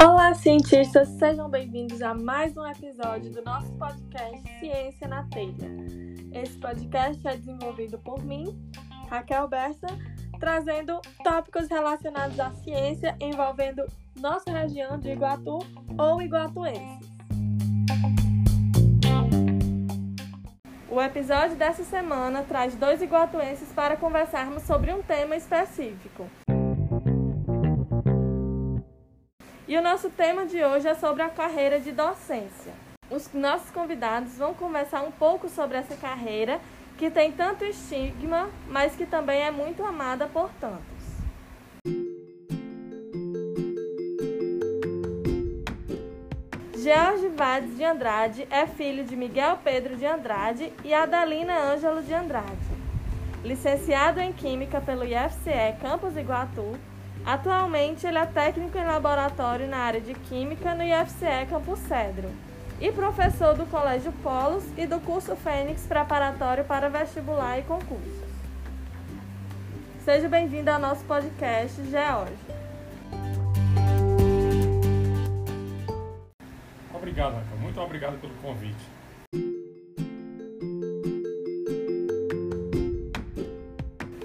Olá, 0.00 0.32
cientistas! 0.34 1.08
Sejam 1.08 1.48
bem-vindos 1.48 2.00
a 2.02 2.14
mais 2.14 2.56
um 2.56 2.64
episódio 2.66 3.32
do 3.32 3.42
nosso 3.42 3.72
podcast 3.72 4.42
Ciência 4.60 5.08
na 5.08 5.24
Telha. 5.24 5.70
Esse 6.32 6.56
podcast 6.58 7.26
é 7.26 7.36
desenvolvido 7.36 7.98
por 7.98 8.22
mim, 8.24 8.56
Raquel 9.08 9.48
Bessa, 9.48 9.86
trazendo 10.38 11.00
tópicos 11.24 11.68
relacionados 11.68 12.38
à 12.38 12.52
ciência 12.52 13.16
envolvendo 13.20 13.84
nossa 14.20 14.50
região 14.52 14.98
de 14.98 15.10
Iguatu 15.10 15.58
ou 15.98 16.22
iguatuenses. 16.22 17.10
O 20.88 21.00
episódio 21.00 21.56
dessa 21.56 21.82
semana 21.84 22.42
traz 22.42 22.74
dois 22.74 23.00
iguatuenses 23.00 23.72
para 23.72 23.96
conversarmos 23.96 24.62
sobre 24.64 24.92
um 24.92 25.02
tema 25.02 25.34
específico. 25.34 26.28
E 29.72 29.76
o 29.78 29.80
nosso 29.80 30.10
tema 30.10 30.44
de 30.44 30.62
hoje 30.62 30.86
é 30.86 30.94
sobre 30.94 31.22
a 31.22 31.30
carreira 31.30 31.80
de 31.80 31.92
docência. 31.92 32.74
Os 33.10 33.32
nossos 33.32 33.70
convidados 33.70 34.36
vão 34.36 34.52
conversar 34.52 35.00
um 35.00 35.10
pouco 35.10 35.48
sobre 35.48 35.78
essa 35.78 35.96
carreira 35.96 36.60
que 36.98 37.10
tem 37.10 37.32
tanto 37.32 37.64
estigma, 37.64 38.50
mas 38.68 38.94
que 38.94 39.06
também 39.06 39.40
é 39.40 39.50
muito 39.50 39.82
amada 39.82 40.26
por 40.26 40.50
tantos. 40.60 40.82
George 46.76 47.28
Vades 47.28 47.74
de 47.74 47.82
Andrade 47.82 48.46
é 48.50 48.66
filho 48.66 49.04
de 49.04 49.16
Miguel 49.16 49.58
Pedro 49.64 49.96
de 49.96 50.04
Andrade 50.04 50.70
e 50.84 50.92
Adelina 50.92 51.58
Ângelo 51.58 52.02
de 52.02 52.12
Andrade. 52.12 52.76
Licenciado 53.42 54.20
em 54.20 54.34
Química 54.34 54.82
pelo 54.82 55.02
IFCE 55.02 55.80
Campus 55.80 56.14
Iguatu, 56.14 56.78
atualmente 57.24 58.06
ele 58.06 58.18
é 58.18 58.26
técnico 58.26 58.76
em 58.76 58.84
laboratório 58.84 59.66
na 59.66 59.78
área 59.78 60.00
de 60.00 60.14
Química 60.14 60.74
no 60.74 60.82
IFCE 60.82 61.46
Campus 61.48 61.78
Cedro 61.80 62.30
e 62.80 62.90
professor 62.90 63.54
do 63.54 63.64
Colégio 63.66 64.12
Polos 64.22 64.64
e 64.76 64.86
do 64.86 64.98
curso 65.00 65.36
Fênix 65.36 65.86
preparatório 65.86 66.64
para 66.64 66.88
vestibular 66.88 67.58
e 67.58 67.62
concursos. 67.62 68.32
Seja 70.04 70.28
bem-vindo 70.28 70.68
ao 70.68 70.80
nosso 70.80 71.04
podcast, 71.04 71.80
George. 71.84 72.34
Obrigado, 76.92 77.34
Raquel. 77.34 77.58
Muito 77.58 77.80
obrigado 77.80 78.20
pelo 78.20 78.34
convite. 78.34 79.01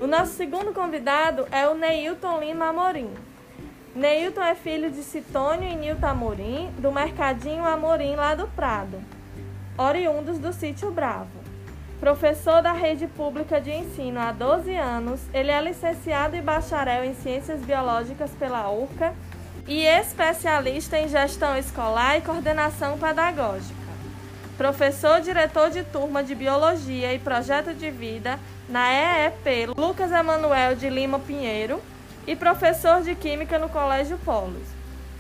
O 0.08 0.10
nosso 0.10 0.36
segundo 0.36 0.72
convidado 0.72 1.46
é 1.52 1.68
o 1.68 1.76
Neilton 1.76 2.40
Lima 2.40 2.70
Amorim. 2.70 3.10
Neilton 3.94 4.42
é 4.42 4.56
filho 4.56 4.90
de 4.90 5.04
Citônio 5.04 5.70
e 5.70 5.76
Nilton 5.76 6.08
Amorim, 6.08 6.72
do 6.78 6.94
Mercadinho 6.94 7.66
Amorim, 7.66 8.16
lá 8.16 8.34
do 8.34 8.48
Prado, 8.48 9.02
oriundos 9.78 10.40
do 10.40 10.54
Sítio 10.54 10.92
Bravo. 10.92 11.28
Professor 12.00 12.62
da 12.62 12.72
rede 12.72 13.06
pública 13.06 13.60
de 13.60 13.70
ensino 13.70 14.22
há 14.22 14.32
12 14.32 14.74
anos, 14.78 15.20
ele 15.34 15.52
é 15.52 15.62
licenciado 15.62 16.38
e 16.38 16.42
bacharel 16.42 17.04
em 17.04 17.14
Ciências 17.14 17.60
Biológicas 17.60 18.32
pela 18.32 18.72
URCA 18.72 19.14
e 19.68 19.84
especialista 19.84 20.98
em 20.98 21.10
gestão 21.10 21.58
escolar 21.58 22.18
e 22.18 22.22
coordenação 22.22 22.98
pedagógica. 22.98 23.87
Professor 24.58 25.22
diretor 25.22 25.70
de 25.70 25.84
turma 25.84 26.24
de 26.24 26.34
Biologia 26.34 27.14
e 27.14 27.20
Projeto 27.20 27.76
de 27.76 27.92
Vida 27.92 28.40
na 28.68 28.92
EEP 28.92 29.68
Lucas 29.78 30.12
Emanuel 30.12 30.76
de 30.76 30.90
Lima 30.90 31.20
Pinheiro 31.20 31.80
e 32.26 32.36
professor 32.36 33.04
de 33.04 33.14
Química 33.14 33.60
no 33.60 33.70
Colégio 33.70 34.18
Polos. 34.26 34.68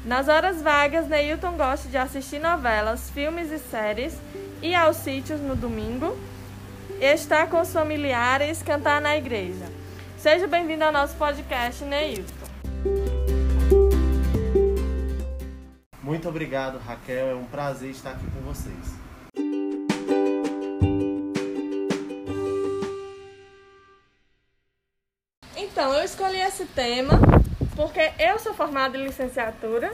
Nas 0.03 0.27
horas 0.27 0.59
vagas, 0.59 1.07
Neilton 1.07 1.51
gosta 1.51 1.87
de 1.87 1.97
assistir 1.97 2.39
novelas, 2.39 3.11
filmes 3.11 3.51
e 3.51 3.59
séries, 3.59 4.17
ir 4.59 4.73
aos 4.73 4.97
sítios 4.97 5.39
no 5.39 5.55
domingo, 5.55 6.17
estar 6.99 7.47
com 7.47 7.61
os 7.61 7.71
familiares, 7.71 8.63
cantar 8.63 8.99
na 8.99 9.15
igreja. 9.15 9.65
Seja 10.17 10.47
bem-vindo 10.47 10.83
ao 10.83 10.91
nosso 10.91 11.15
podcast, 11.15 11.83
Neilton. 11.83 12.47
Muito 16.01 16.27
obrigado, 16.27 16.79
Raquel. 16.79 17.29
É 17.29 17.35
um 17.35 17.45
prazer 17.45 17.91
estar 17.91 18.11
aqui 18.11 18.25
com 18.31 18.41
vocês. 18.41 19.06
Então, 25.79 25.93
eu 25.93 26.03
escolhi 26.03 26.41
esse 26.41 26.65
tema 26.65 27.19
porque 27.75 28.11
eu 28.17 28.39
sou 28.39 28.51
formada 28.51 28.97
em 28.97 29.03
licenciatura 29.03 29.93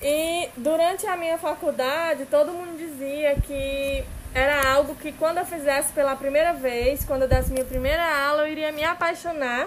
e 0.00 0.48
durante 0.56 1.04
a 1.04 1.16
minha 1.16 1.36
faculdade 1.36 2.26
todo 2.26 2.52
mundo 2.52 2.78
dizia 2.78 3.34
que 3.40 4.04
era 4.32 4.72
algo 4.72 4.94
que 4.94 5.10
quando 5.10 5.38
eu 5.38 5.44
fizesse 5.44 5.92
pela 5.92 6.14
primeira 6.14 6.52
vez, 6.52 7.04
quando 7.04 7.22
eu 7.22 7.28
desse 7.28 7.50
minha 7.50 7.64
primeira 7.64 8.04
aula, 8.24 8.42
eu 8.42 8.52
iria 8.52 8.70
me 8.70 8.84
apaixonar 8.84 9.66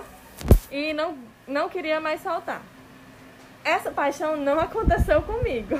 e 0.71 0.93
não, 0.93 1.17
não 1.45 1.67
queria 1.67 1.99
mais 1.99 2.21
saltar. 2.21 2.61
Essa 3.61 3.91
paixão 3.91 4.37
não 4.37 4.61
aconteceu 4.61 5.21
comigo. 5.23 5.77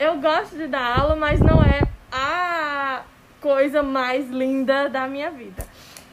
Eu 0.00 0.20
gosto 0.20 0.56
de 0.56 0.66
dar 0.66 0.98
aula, 0.98 1.14
mas 1.14 1.38
não 1.38 1.62
é 1.62 1.80
a 2.10 3.02
coisa 3.40 3.84
mais 3.84 4.28
linda 4.28 4.88
da 4.88 5.06
minha 5.06 5.30
vida. 5.30 5.64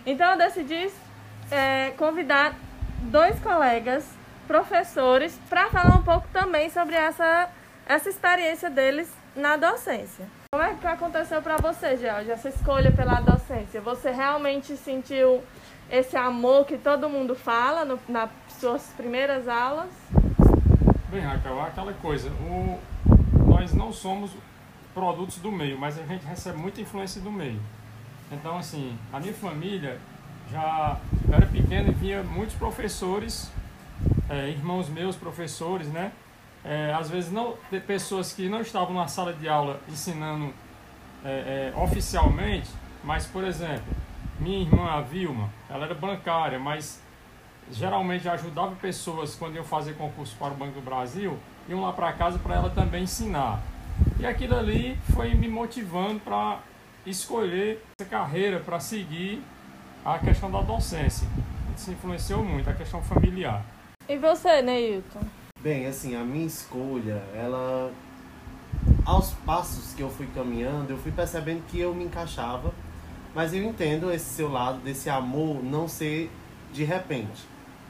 Então 0.06 0.30
eu 0.30 0.38
decidi 0.38 0.92
é, 1.50 1.92
convidar 1.98 2.67
dois 3.00 3.40
colegas, 3.40 4.06
professores, 4.48 5.40
para 5.50 5.70
falar 5.70 5.96
um 5.98 6.04
pouco 6.04 6.28
também 6.32 6.70
sobre 6.70 6.96
essa, 6.96 7.50
essa 7.86 8.10
experiência 8.10 8.70
deles 8.70 9.12
na 9.36 9.58
docência. 9.58 10.26
Como 10.52 10.64
é 10.64 10.74
que 10.74 10.88
aconteceu 10.88 11.42
para 11.42 11.58
você, 11.58 11.98
George, 11.98 12.32
essa 12.32 12.50
escolha 12.50 12.92
pela 12.92 13.20
docência? 13.22 13.82
Você 13.82 14.12
realmente 14.12 14.76
sentiu 14.78 15.44
esse 15.90 16.18
amor 16.18 16.66
que 16.66 16.78
todo 16.78 17.10
mundo 17.10 17.36
fala 17.36 17.86
no, 17.86 18.00
nas 18.08 18.30
suas 18.60 18.84
primeiras 18.98 19.48
aulas? 19.48 19.90
Bem, 21.10 21.22
Raquel, 21.22 21.62
aquela 21.62 21.94
coisa, 21.94 22.30
o, 22.30 22.80
nós 23.46 23.74
não 23.74 23.94
somos 23.94 24.32
produtos 24.94 25.38
do 25.38 25.52
meio, 25.52 25.78
mas 25.78 26.00
a 26.00 26.04
gente 26.04 26.26
recebe 26.26 26.58
muita 26.58 26.82
influência 26.82 27.22
do 27.22 27.32
meio. 27.32 27.62
Então, 28.32 28.58
assim, 28.58 28.98
a 29.14 29.20
minha 29.20 29.34
família 29.34 30.00
já 30.52 30.98
era 31.32 31.46
pequeno 31.46 31.90
e 31.90 31.94
vinha 31.94 32.24
muitos 32.24 32.56
professores, 32.56 33.52
é, 34.30 34.50
irmãos 34.50 34.90
meus 34.90 35.16
professores, 35.16 35.88
né? 35.88 36.12
É, 36.64 36.94
às 36.94 37.10
vezes 37.10 37.32
não 37.32 37.56
pessoas 37.86 38.34
que 38.34 38.50
não 38.50 38.62
estavam 38.62 38.94
na 38.94 39.08
sala 39.08 39.32
de 39.34 39.48
aula 39.48 39.80
ensinando 39.88 40.54
é, 41.24 41.72
é, 41.74 41.80
oficialmente, 41.80 42.70
mas 43.04 43.26
por 43.26 43.44
exemplo, 43.44 43.86
minha 44.40 44.60
irmã 44.60 44.90
a 44.92 45.02
Vilma, 45.02 45.50
ela 45.70 45.86
era 45.86 45.94
bancária, 45.94 46.60
mas 46.60 47.02
geralmente 47.72 48.28
ajudava 48.28 48.76
pessoas 48.76 49.36
quando 49.36 49.56
iam 49.56 49.64
fazer 49.64 49.94
concurso 49.96 50.36
para 50.38 50.54
o 50.54 50.58
Banco 50.58 50.74
do 50.74 50.82
Brasil, 50.82 51.38
iam 51.68 51.82
lá 51.82 51.92
para 51.94 52.12
casa 52.14 52.40
para 52.40 52.56
ela 52.56 52.70
também 52.70 53.04
ensinar. 53.04 53.62
E 54.20 54.26
aquilo 54.26 54.56
ali 54.56 54.98
foi 55.14 55.34
me 55.34 55.48
motivando 55.48 56.20
para 56.20 56.60
escolher 57.06 57.84
essa 57.98 58.10
carreira, 58.10 58.60
para 58.60 58.80
seguir 58.80 59.42
a 60.08 60.20
questão 60.20 60.50
da 60.50 60.62
docência. 60.62 61.28
Isso 61.76 61.92
influenciou 61.92 62.42
muito, 62.42 62.70
a 62.70 62.74
questão 62.74 63.02
familiar. 63.02 63.64
E 64.08 64.18
você, 64.18 64.62
Neilton? 64.62 65.20
Bem, 65.60 65.86
assim, 65.86 66.16
a 66.16 66.24
minha 66.24 66.46
escolha, 66.46 67.22
ela. 67.36 67.92
Aos 69.06 69.32
passos 69.46 69.94
que 69.94 70.02
eu 70.02 70.10
fui 70.10 70.28
caminhando, 70.28 70.92
eu 70.92 70.98
fui 70.98 71.12
percebendo 71.12 71.64
que 71.68 71.80
eu 71.80 71.94
me 71.94 72.06
encaixava, 72.06 72.74
mas 73.36 73.54
eu 73.54 73.64
entendo 73.64 74.12
esse 74.12 74.26
seu 74.26 74.50
lado, 74.50 74.80
desse 74.80 75.10
amor 75.10 75.62
não 75.64 75.88
ser 75.88 76.32
de 76.74 76.84
repente. 76.84 77.46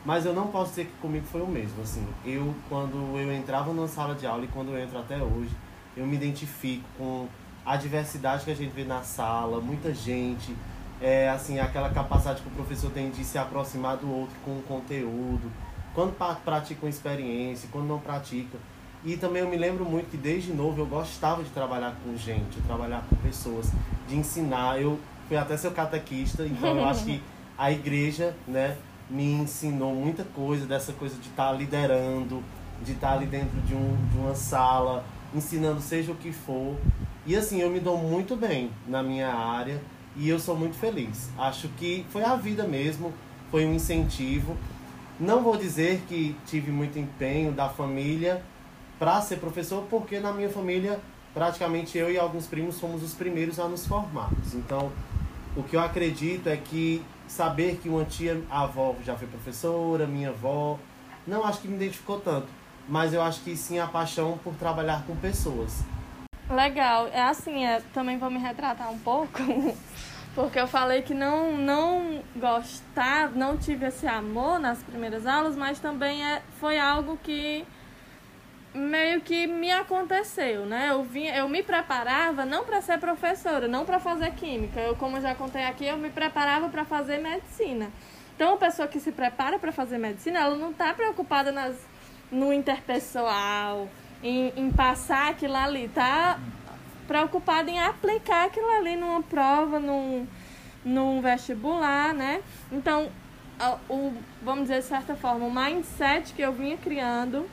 Mas 0.06 0.25
eu 0.25 0.33
não 0.33 0.47
posso 0.47 0.71
dizer 0.71 0.86
que 0.86 0.94
comigo 1.01 1.25
foi 1.25 1.42
o 1.42 1.47
mesmo, 1.47 1.81
assim. 1.81 2.06
Eu, 2.25 2.53
quando 2.69 2.95
eu 3.18 3.31
entrava 3.33 3.74
numa 3.74 3.88
sala 3.88 4.15
de 4.15 4.25
aula 4.25 4.45
e 4.45 4.47
quando 4.47 4.71
eu 4.71 4.80
entro 4.80 4.97
até 4.97 5.18
hoje, 5.18 5.56
eu 5.95 6.06
me 6.06 6.15
identifico 6.15 6.86
com 6.97 7.27
a 7.65 7.75
diversidade 7.75 8.45
que 8.45 8.51
a 8.51 8.56
gente 8.56 8.71
vê 8.71 8.83
na 8.83 9.01
sala, 9.01 9.59
muita 9.59 9.94
gente, 9.94 10.56
é, 11.01 11.29
assim, 11.29 11.59
aquela 11.59 11.89
capacidade 11.89 12.41
que 12.41 12.47
o 12.47 12.51
professor 12.51 12.91
tem 12.91 13.09
de 13.09 13.23
se 13.23 13.38
aproximar 13.38 13.97
do 13.97 14.11
outro 14.11 14.35
com 14.44 14.51
o 14.51 14.61
conteúdo, 14.63 15.51
quando 15.94 16.15
pratica 16.44 16.85
uma 16.85 16.89
experiência, 16.89 17.69
quando 17.71 17.88
não 17.88 17.99
pratica. 17.99 18.57
E 19.03 19.15
também 19.15 19.41
eu 19.41 19.49
me 19.49 19.57
lembro 19.57 19.85
muito 19.85 20.09
que 20.09 20.17
desde 20.17 20.51
novo 20.51 20.81
eu 20.81 20.85
gostava 20.85 21.44
de 21.44 21.49
trabalhar 21.51 21.95
com 22.03 22.15
gente, 22.17 22.55
de 22.55 22.61
trabalhar 22.61 23.03
com 23.09 23.15
pessoas, 23.17 23.71
de 24.07 24.15
ensinar. 24.15 24.81
Eu 24.81 24.99
fui 25.27 25.38
até 25.38 25.55
seu 25.55 25.71
catequista, 25.71 26.45
então 26.45 26.77
eu 26.77 26.85
acho 26.85 27.05
que 27.05 27.21
a 27.57 27.71
igreja, 27.71 28.35
né, 28.47 28.75
me 29.09 29.23
ensinou 29.23 29.94
muita 29.95 30.23
coisa 30.23 30.65
dessa 30.65 30.94
coisa 30.94 31.15
de 31.15 31.29
estar 31.29 31.47
tá 31.47 31.53
liderando, 31.53 32.44
de 32.83 32.91
estar 32.94 33.09
tá 33.09 33.13
ali 33.13 33.25
dentro 33.25 33.59
de, 33.61 33.73
um, 33.73 33.95
de 34.11 34.17
uma 34.17 34.35
sala, 34.35 35.05
ensinando 35.33 35.79
seja 35.79 36.11
o 36.11 36.15
que 36.15 36.31
for. 36.31 36.75
E 37.25 37.35
assim, 37.35 37.61
eu 37.61 37.69
me 37.69 37.79
dou 37.79 37.97
muito 37.97 38.35
bem 38.35 38.71
na 38.88 39.03
minha 39.03 39.29
área 39.29 39.79
e 40.18 40.28
eu 40.28 40.40
sou 40.40 40.56
muito 40.56 40.75
feliz. 40.75 41.30
Acho 41.38 41.68
que 41.69 42.06
foi 42.10 42.24
a 42.24 42.36
vida 42.36 42.64
mesmo, 42.64 43.14
foi 43.52 43.66
um 43.66 43.74
incentivo. 43.74 44.58
Não 45.19 45.44
vou 45.44 45.56
dizer 45.56 46.04
que 46.08 46.36
tive 46.46 46.72
muito 46.72 46.98
empenho 46.98 47.52
da 47.52 47.69
família 47.69 48.44
para 49.00 49.22
ser 49.22 49.38
professor, 49.38 49.86
porque 49.90 50.19
na 50.19 50.34
minha 50.34 50.50
família 50.50 51.00
praticamente 51.34 51.98
eu 51.98 52.12
e 52.12 52.18
alguns 52.18 52.48
primos 52.48 52.80
fomos 52.80 53.04
os 53.04 53.14
primeiros 53.14 53.60
a 53.60 53.68
nos 53.68 53.86
formarmos. 53.86 54.56
Então, 54.56 54.92
o 55.56 55.62
que 55.62 55.75
eu 55.75 55.80
acredito 55.80 56.48
é 56.48 56.58
que 56.58 57.04
saber 57.28 57.78
que 57.81 57.90
uma 57.90 58.06
tia 58.06 58.42
avó 58.50 58.96
já 59.06 59.16
foi 59.16 59.28
professora, 59.28 60.08
minha 60.08 60.30
avó, 60.30 60.80
não 61.28 61.46
acho 61.46 61.60
que 61.60 61.68
me 61.68 61.75
identificou 61.75 62.19
tanto, 62.19 62.48
mas 62.90 63.14
eu 63.14 63.22
acho 63.22 63.42
que 63.42 63.56
sim 63.56 63.78
a 63.80 63.86
paixão 63.86 64.40
por 64.44 64.56
trabalhar 64.56 65.04
com 65.06 65.16
pessoas. 65.16 65.84
Legal. 66.49 67.09
É 67.11 67.21
assim, 67.21 67.65
é, 67.65 67.81
também 67.94 68.17
vou 68.17 68.29
me 68.29 68.39
retratar 68.39 68.91
um 68.91 68.99
pouco, 68.99 69.39
porque 70.33 70.59
eu 70.59 70.67
falei 70.67 71.01
que 71.01 71.13
não 71.13 71.57
não 71.57 72.23
gostava, 72.35 73.35
não 73.35 73.57
tive 73.57 73.88
esse 73.88 74.07
amor 74.07 74.59
nas 74.59 74.81
primeiras 74.83 75.25
aulas, 75.25 75.55
mas 75.55 75.79
também 75.79 76.23
é, 76.25 76.41
foi 76.59 76.79
algo 76.79 77.17
que 77.21 77.65
meio 78.73 79.21
que 79.21 79.47
me 79.47 79.71
aconteceu, 79.71 80.65
né? 80.65 80.89
Eu 80.91 81.03
vim, 81.03 81.25
eu 81.25 81.49
me 81.49 81.63
preparava 81.63 82.45
não 82.45 82.63
para 82.63 82.81
ser 82.81 82.99
professora, 82.99 83.67
não 83.67 83.85
para 83.85 83.99
fazer 83.99 84.31
química. 84.31 84.79
Eu, 84.79 84.95
como 84.95 85.17
eu 85.17 85.21
já 85.21 85.35
contei 85.35 85.65
aqui, 85.65 85.85
eu 85.85 85.97
me 85.97 86.09
preparava 86.09 86.69
para 86.69 86.85
fazer 86.85 87.17
medicina. 87.17 87.89
Então, 88.35 88.53
a 88.53 88.57
pessoa 88.57 88.88
que 88.88 88.99
se 88.99 89.11
prepara 89.11 89.57
para 89.57 89.71
fazer 89.71 89.97
medicina, 89.97 90.39
ela 90.39 90.55
não 90.55 90.71
está 90.71 90.94
preocupada 90.94 91.51
nas, 91.51 91.75
no 92.31 92.53
interpessoal, 92.53 93.89
em, 94.24 94.54
em 94.56 94.72
passar 94.72 95.31
aquilo 95.31 95.56
ali, 95.56 95.90
tá 95.90 96.40
preocupada 97.08 97.72
em 97.72 97.80
aplicar 97.80 98.46
aquilo 98.46 98.69
ali 98.78 98.96
numa 98.96 99.24
prova, 99.24 99.80
num, 99.80 100.28
num 100.84 101.22
vestibular, 101.22 102.14
né? 102.14 102.42
Então, 102.72 103.10
o, 103.90 104.14
vamos 104.42 104.64
dizer 104.64 104.80
de 104.80 104.86
certa 104.86 105.16
forma, 105.16 105.46
o 105.46 105.54
mindset 105.54 106.34
que 106.34 106.42
eu 106.42 106.52
vinha 106.52 106.78
criando 106.78 107.50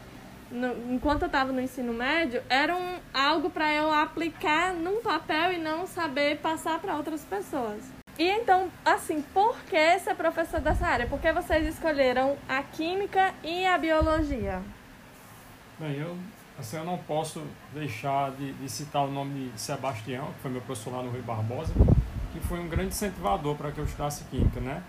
no, 0.50 0.94
enquanto 0.94 1.22
eu 1.22 1.26
estava 1.26 1.52
no 1.52 1.60
ensino 1.60 1.92
médio, 1.92 2.42
era 2.48 2.76
um, 2.76 2.98
algo 3.12 3.50
para 3.50 3.72
eu 3.72 3.92
aplicar 3.92 4.72
num 4.72 5.02
papel 5.02 5.52
e 5.52 5.58
não 5.58 5.86
saber 5.86 6.38
passar 6.38 6.78
para 6.78 6.96
outras 6.96 7.22
pessoas. 7.24 7.82
E 8.16 8.28
então, 8.28 8.70
assim, 8.84 9.22
por 9.34 9.56
que 9.64 9.98
ser 9.98 10.14
professor 10.14 10.60
dessa 10.60 10.86
área? 10.86 11.06
Por 11.06 11.20
que 11.20 11.32
vocês 11.32 11.66
escolheram 11.66 12.36
a 12.48 12.62
química 12.62 13.34
e 13.42 13.66
a 13.66 13.76
biologia? 13.76 14.62
Bem, 15.80 15.98
eu, 15.98 16.16
assim, 16.58 16.76
eu 16.76 16.84
não 16.84 16.98
posso 16.98 17.42
deixar 17.72 18.30
de, 18.32 18.52
de 18.52 18.68
citar 18.68 19.04
o 19.04 19.10
nome 19.10 19.50
de 19.50 19.60
Sebastião, 19.60 20.26
que 20.32 20.40
foi 20.40 20.50
meu 20.50 20.60
professor 20.60 20.94
lá 20.94 21.02
no 21.02 21.10
Rio 21.10 21.22
Barbosa, 21.22 21.72
que 22.32 22.40
foi 22.40 22.60
um 22.60 22.68
grande 22.68 22.88
incentivador 22.88 23.56
para 23.56 23.72
que 23.72 23.78
eu 23.78 23.84
estudasse 23.84 24.24
química, 24.24 24.60
né? 24.60 24.82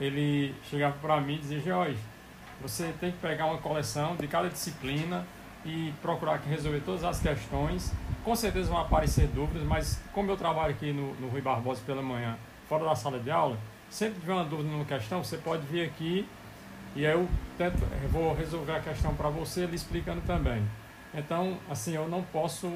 Ele 0.00 0.54
chegava 0.64 0.96
para 1.00 1.20
mim 1.20 1.34
e 1.34 1.38
dizia, 1.38 1.60
Jorge, 1.60 1.98
você 2.60 2.92
tem 3.00 3.12
que 3.12 3.18
pegar 3.18 3.46
uma 3.46 3.58
coleção 3.58 4.16
de 4.16 4.26
cada 4.26 4.48
disciplina 4.48 5.26
e 5.64 5.92
procurar 6.00 6.40
resolver 6.40 6.80
todas 6.80 7.04
as 7.04 7.20
questões. 7.20 7.92
Com 8.24 8.34
certeza 8.34 8.70
vão 8.70 8.78
aparecer 8.78 9.26
dúvidas, 9.28 9.62
mas 9.64 10.00
como 10.12 10.30
eu 10.30 10.36
trabalho 10.36 10.70
aqui 10.72 10.92
no, 10.92 11.14
no 11.16 11.28
Rui 11.28 11.40
Barbosa 11.40 11.80
pela 11.84 12.02
manhã, 12.02 12.36
fora 12.68 12.84
da 12.84 12.94
sala 12.94 13.18
de 13.18 13.30
aula, 13.30 13.58
sempre 13.90 14.20
tiver 14.20 14.32
uma 14.32 14.44
dúvida 14.44 14.68
numa 14.70 14.84
questão, 14.84 15.22
você 15.22 15.36
pode 15.36 15.66
vir 15.66 15.84
aqui 15.84 16.28
e 16.94 17.06
aí 17.06 17.12
eu 17.12 17.28
tento, 17.56 17.82
eu 18.02 18.08
vou 18.08 18.34
resolver 18.34 18.72
a 18.72 18.80
questão 18.80 19.14
para 19.14 19.28
você, 19.28 19.66
lhe 19.66 19.76
explicando 19.76 20.20
também. 20.22 20.62
Então, 21.14 21.58
assim, 21.70 21.94
eu 21.94 22.08
não 22.08 22.22
posso 22.22 22.70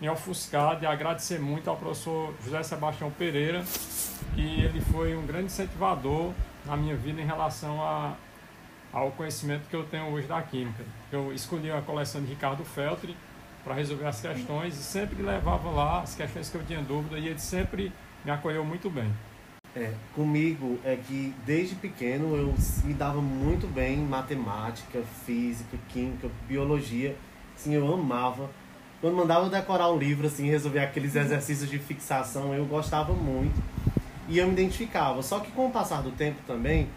me 0.00 0.08
ofuscar 0.08 0.78
de 0.78 0.86
agradecer 0.86 1.38
muito 1.38 1.70
ao 1.70 1.76
professor 1.76 2.34
José 2.44 2.62
Sebastião 2.62 3.10
Pereira, 3.10 3.64
que 4.34 4.60
ele 4.60 4.80
foi 4.80 5.16
um 5.16 5.26
grande 5.26 5.46
incentivador 5.46 6.32
na 6.64 6.76
minha 6.76 6.96
vida 6.96 7.20
em 7.20 7.24
relação 7.24 7.82
a, 7.82 8.14
ao 8.92 9.10
conhecimento 9.12 9.68
que 9.68 9.76
eu 9.76 9.84
tenho 9.84 10.06
hoje 10.08 10.26
da 10.26 10.42
química. 10.42 10.84
Eu 11.10 11.32
escolhi 11.32 11.70
a 11.70 11.80
coleção 11.80 12.20
de 12.20 12.28
Ricardo 12.28 12.64
Feltri 12.64 13.16
para 13.64 13.74
resolver 13.74 14.06
as 14.06 14.20
questões 14.20 14.78
e 14.78 14.82
sempre 14.82 15.22
levava 15.22 15.70
lá 15.70 16.02
as 16.02 16.14
questões 16.14 16.48
que 16.48 16.56
eu 16.56 16.64
tinha 16.64 16.82
dúvida 16.82 17.18
e 17.18 17.28
ele 17.28 17.38
sempre 17.38 17.92
me 18.24 18.30
acolheu 18.30 18.64
muito 18.64 18.90
bem. 18.90 19.10
É, 19.74 19.92
comigo 20.14 20.78
é 20.84 20.96
que 20.96 21.34
desde 21.44 21.74
pequeno 21.74 22.34
eu 22.34 22.54
me 22.84 22.94
dava 22.94 23.20
muito 23.20 23.66
bem 23.66 23.98
em 23.98 24.06
matemática, 24.06 25.02
física, 25.26 25.76
química, 25.88 26.30
biologia. 26.48 27.14
Assim, 27.56 27.74
eu 27.74 27.92
amava. 27.92 28.50
Quando 29.00 29.16
mandava 29.16 29.46
eu 29.46 29.50
decorar 29.50 29.90
um 29.90 29.98
livro, 29.98 30.26
assim, 30.26 30.48
resolver 30.48 30.80
aqueles 30.80 31.16
exercícios 31.16 31.68
de 31.68 31.78
fixação, 31.78 32.54
eu 32.54 32.64
gostava 32.66 33.12
muito. 33.12 33.60
E 34.28 34.38
eu 34.38 34.46
me 34.46 34.52
identificava. 34.52 35.22
Só 35.22 35.40
que 35.40 35.50
com 35.50 35.66
o 35.66 35.70
passar 35.70 36.02
do 36.02 36.10
tempo 36.10 36.38
também, 36.46 36.88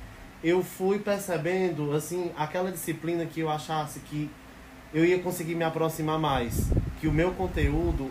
eu 0.44 0.64
fui 0.64 1.00
percebendo, 1.00 1.94
assim, 1.94 2.32
aquela 2.38 2.72
disciplina 2.72 3.26
que 3.26 3.42
eu 3.42 3.50
achasse 3.50 4.00
que 4.02 4.30
eu 4.94 5.06
ia 5.06 5.20
conseguir 5.20 5.56
me 5.56 5.64
aproximar 5.64 6.18
mais, 6.18 6.72
que 7.00 7.08
o 7.08 7.12
meu 7.12 7.32
conteúdo 7.32 8.10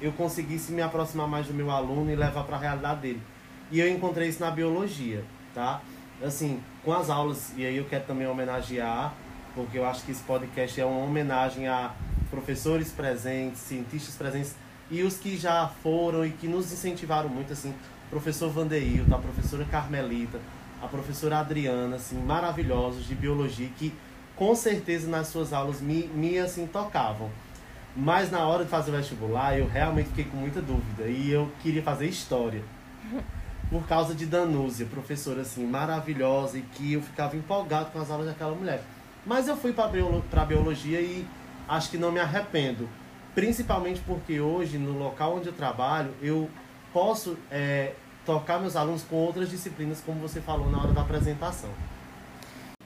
eu 0.00 0.12
conseguisse 0.12 0.72
me 0.72 0.82
aproximar 0.82 1.28
mais 1.28 1.46
do 1.46 1.54
meu 1.54 1.70
aluno 1.70 2.10
e 2.10 2.16
levar 2.16 2.44
para 2.44 2.56
a 2.56 2.60
realidade 2.60 3.00
dele. 3.00 3.22
E 3.70 3.80
eu 3.80 3.88
encontrei 3.88 4.28
isso 4.28 4.40
na 4.40 4.50
biologia, 4.50 5.24
tá? 5.54 5.80
Assim, 6.22 6.60
com 6.84 6.92
as 6.92 7.10
aulas, 7.10 7.52
e 7.56 7.64
aí 7.64 7.76
eu 7.76 7.84
quero 7.84 8.04
também 8.04 8.26
homenagear, 8.26 9.14
porque 9.56 9.78
eu 9.78 9.86
acho 9.86 10.04
que 10.04 10.12
esse 10.12 10.22
podcast 10.22 10.78
é 10.78 10.84
uma 10.84 11.02
homenagem 11.02 11.66
a 11.66 11.92
professores 12.30 12.92
presentes, 12.92 13.60
cientistas 13.60 14.14
presentes 14.14 14.54
e 14.90 15.02
os 15.02 15.16
que 15.16 15.36
já 15.36 15.66
foram 15.82 16.26
e 16.26 16.30
que 16.30 16.46
nos 16.46 16.70
incentivaram 16.70 17.30
muito, 17.30 17.54
assim, 17.54 17.74
professor 18.10 18.50
Vandeilton, 18.50 19.14
a 19.14 19.18
professora 19.18 19.64
Carmelita, 19.64 20.38
a 20.82 20.86
professora 20.86 21.38
Adriana, 21.38 21.96
assim, 21.96 22.16
maravilhosos 22.22 23.06
de 23.06 23.14
biologia, 23.14 23.68
que 23.78 23.92
com 24.36 24.54
certeza 24.54 25.08
nas 25.08 25.28
suas 25.28 25.54
aulas 25.54 25.80
me, 25.80 26.06
me 26.08 26.38
assim, 26.38 26.66
tocavam. 26.66 27.30
Mas 27.96 28.30
na 28.30 28.46
hora 28.46 28.62
de 28.62 28.70
fazer 28.70 28.90
o 28.90 28.94
vestibular, 28.94 29.58
eu 29.58 29.66
realmente 29.66 30.10
fiquei 30.10 30.24
com 30.24 30.36
muita 30.36 30.60
dúvida. 30.60 31.04
E 31.08 31.30
eu 31.30 31.50
queria 31.62 31.82
fazer 31.82 32.06
história. 32.06 32.62
Por 33.70 33.84
causa 33.88 34.14
de 34.14 34.26
Danúzia, 34.26 34.86
professora 34.86 35.40
assim, 35.40 35.66
maravilhosa, 35.66 36.58
e 36.58 36.62
que 36.62 36.92
eu 36.92 37.00
ficava 37.00 37.34
empolgado 37.34 37.90
com 37.90 37.98
as 37.98 38.10
aulas 38.10 38.26
daquela 38.26 38.54
mulher. 38.54 38.84
Mas 39.26 39.48
eu 39.48 39.56
fui 39.56 39.72
para 39.72 39.88
biolo 39.88 40.24
biologia 40.46 41.00
e 41.00 41.26
acho 41.68 41.90
que 41.90 41.98
não 41.98 42.12
me 42.12 42.20
arrependo. 42.20 42.88
Principalmente 43.34 44.00
porque 44.06 44.40
hoje, 44.40 44.78
no 44.78 44.96
local 44.96 45.36
onde 45.36 45.48
eu 45.48 45.52
trabalho, 45.52 46.14
eu 46.22 46.48
posso 46.92 47.36
é, 47.50 47.92
tocar 48.24 48.60
meus 48.60 48.76
alunos 48.76 49.02
com 49.02 49.16
outras 49.16 49.50
disciplinas, 49.50 50.00
como 50.00 50.20
você 50.20 50.40
falou 50.40 50.70
na 50.70 50.78
hora 50.78 50.92
da 50.92 51.02
apresentação. 51.02 51.70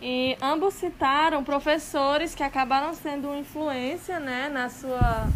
E 0.02 0.36
ambos 0.40 0.74
citaram 0.74 1.44
professores 1.44 2.34
que 2.34 2.42
acabaram 2.42 2.94
sendo 2.94 3.36
influência 3.36 4.18
né, 4.18 4.48
na, 4.48 4.70
sua, 4.70 5.28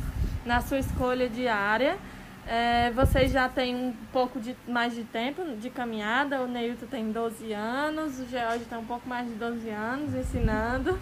na 0.45 0.63
sua 0.63 0.79
escolha 0.79 1.29
de 1.29 1.47
área. 1.47 1.99
É, 2.47 2.91
vocês 2.91 3.33
já 3.33 3.49
têm 3.49 3.75
um 3.75 3.95
pouco 4.13 4.39
de, 4.39 4.55
mais 4.69 4.95
de 4.95 5.03
tempo 5.05 5.43
de 5.57 5.71
caminhada, 5.71 6.43
o 6.43 6.47
Neilton 6.47 6.87
tem 6.87 7.11
12 7.11 7.53
anos, 7.53 8.21
o 8.21 8.29
George 8.29 8.65
tem 8.67 8.79
um 8.79 8.85
pouco 8.85 9.09
mais 9.09 9.27
de 9.27 9.35
12 9.35 9.71
anos 9.71 10.15
ensinando. 10.15 10.99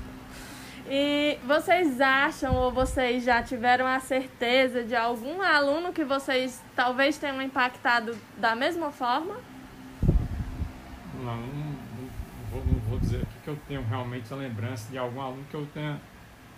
E 0.88 1.38
vocês 1.46 2.00
acham 2.00 2.54
ou 2.56 2.72
vocês 2.72 3.24
já 3.24 3.42
tiveram 3.42 3.86
a 3.86 4.00
certeza 4.00 4.82
de 4.82 4.94
algum 4.94 5.40
aluno 5.40 5.92
que 5.92 6.04
vocês 6.04 6.62
talvez 6.74 7.18
tenham 7.18 7.40
impactado 7.40 8.16
da 8.36 8.54
mesma 8.54 8.90
forma? 8.90 9.36
Não, 11.14 11.36
não, 11.36 11.76
vou, 12.50 12.64
não 12.64 12.78
vou 12.88 12.98
dizer 12.98 13.22
aqui 13.22 13.34
que 13.44 13.48
eu 13.48 13.58
tenho 13.68 13.82
realmente 13.84 14.32
a 14.32 14.36
lembrança 14.36 14.90
de 14.90 14.98
algum 14.98 15.20
aluno 15.20 15.44
que 15.48 15.54
eu 15.54 15.66
tenha 15.72 16.00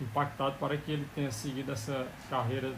impactado 0.00 0.56
para 0.58 0.76
que 0.76 0.90
ele 0.90 1.06
tenha 1.14 1.30
seguido 1.30 1.72
essa 1.72 2.06
carreira, 2.30 2.72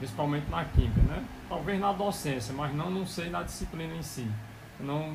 principalmente 0.00 0.50
na 0.50 0.64
química, 0.64 1.00
né? 1.02 1.22
Talvez 1.48 1.78
na 1.78 1.92
docência, 1.92 2.54
mas 2.54 2.74
não, 2.74 2.90
não 2.90 3.06
sei 3.06 3.28
na 3.28 3.42
disciplina 3.42 3.94
em 3.94 4.02
si. 4.02 4.26
não, 4.80 5.14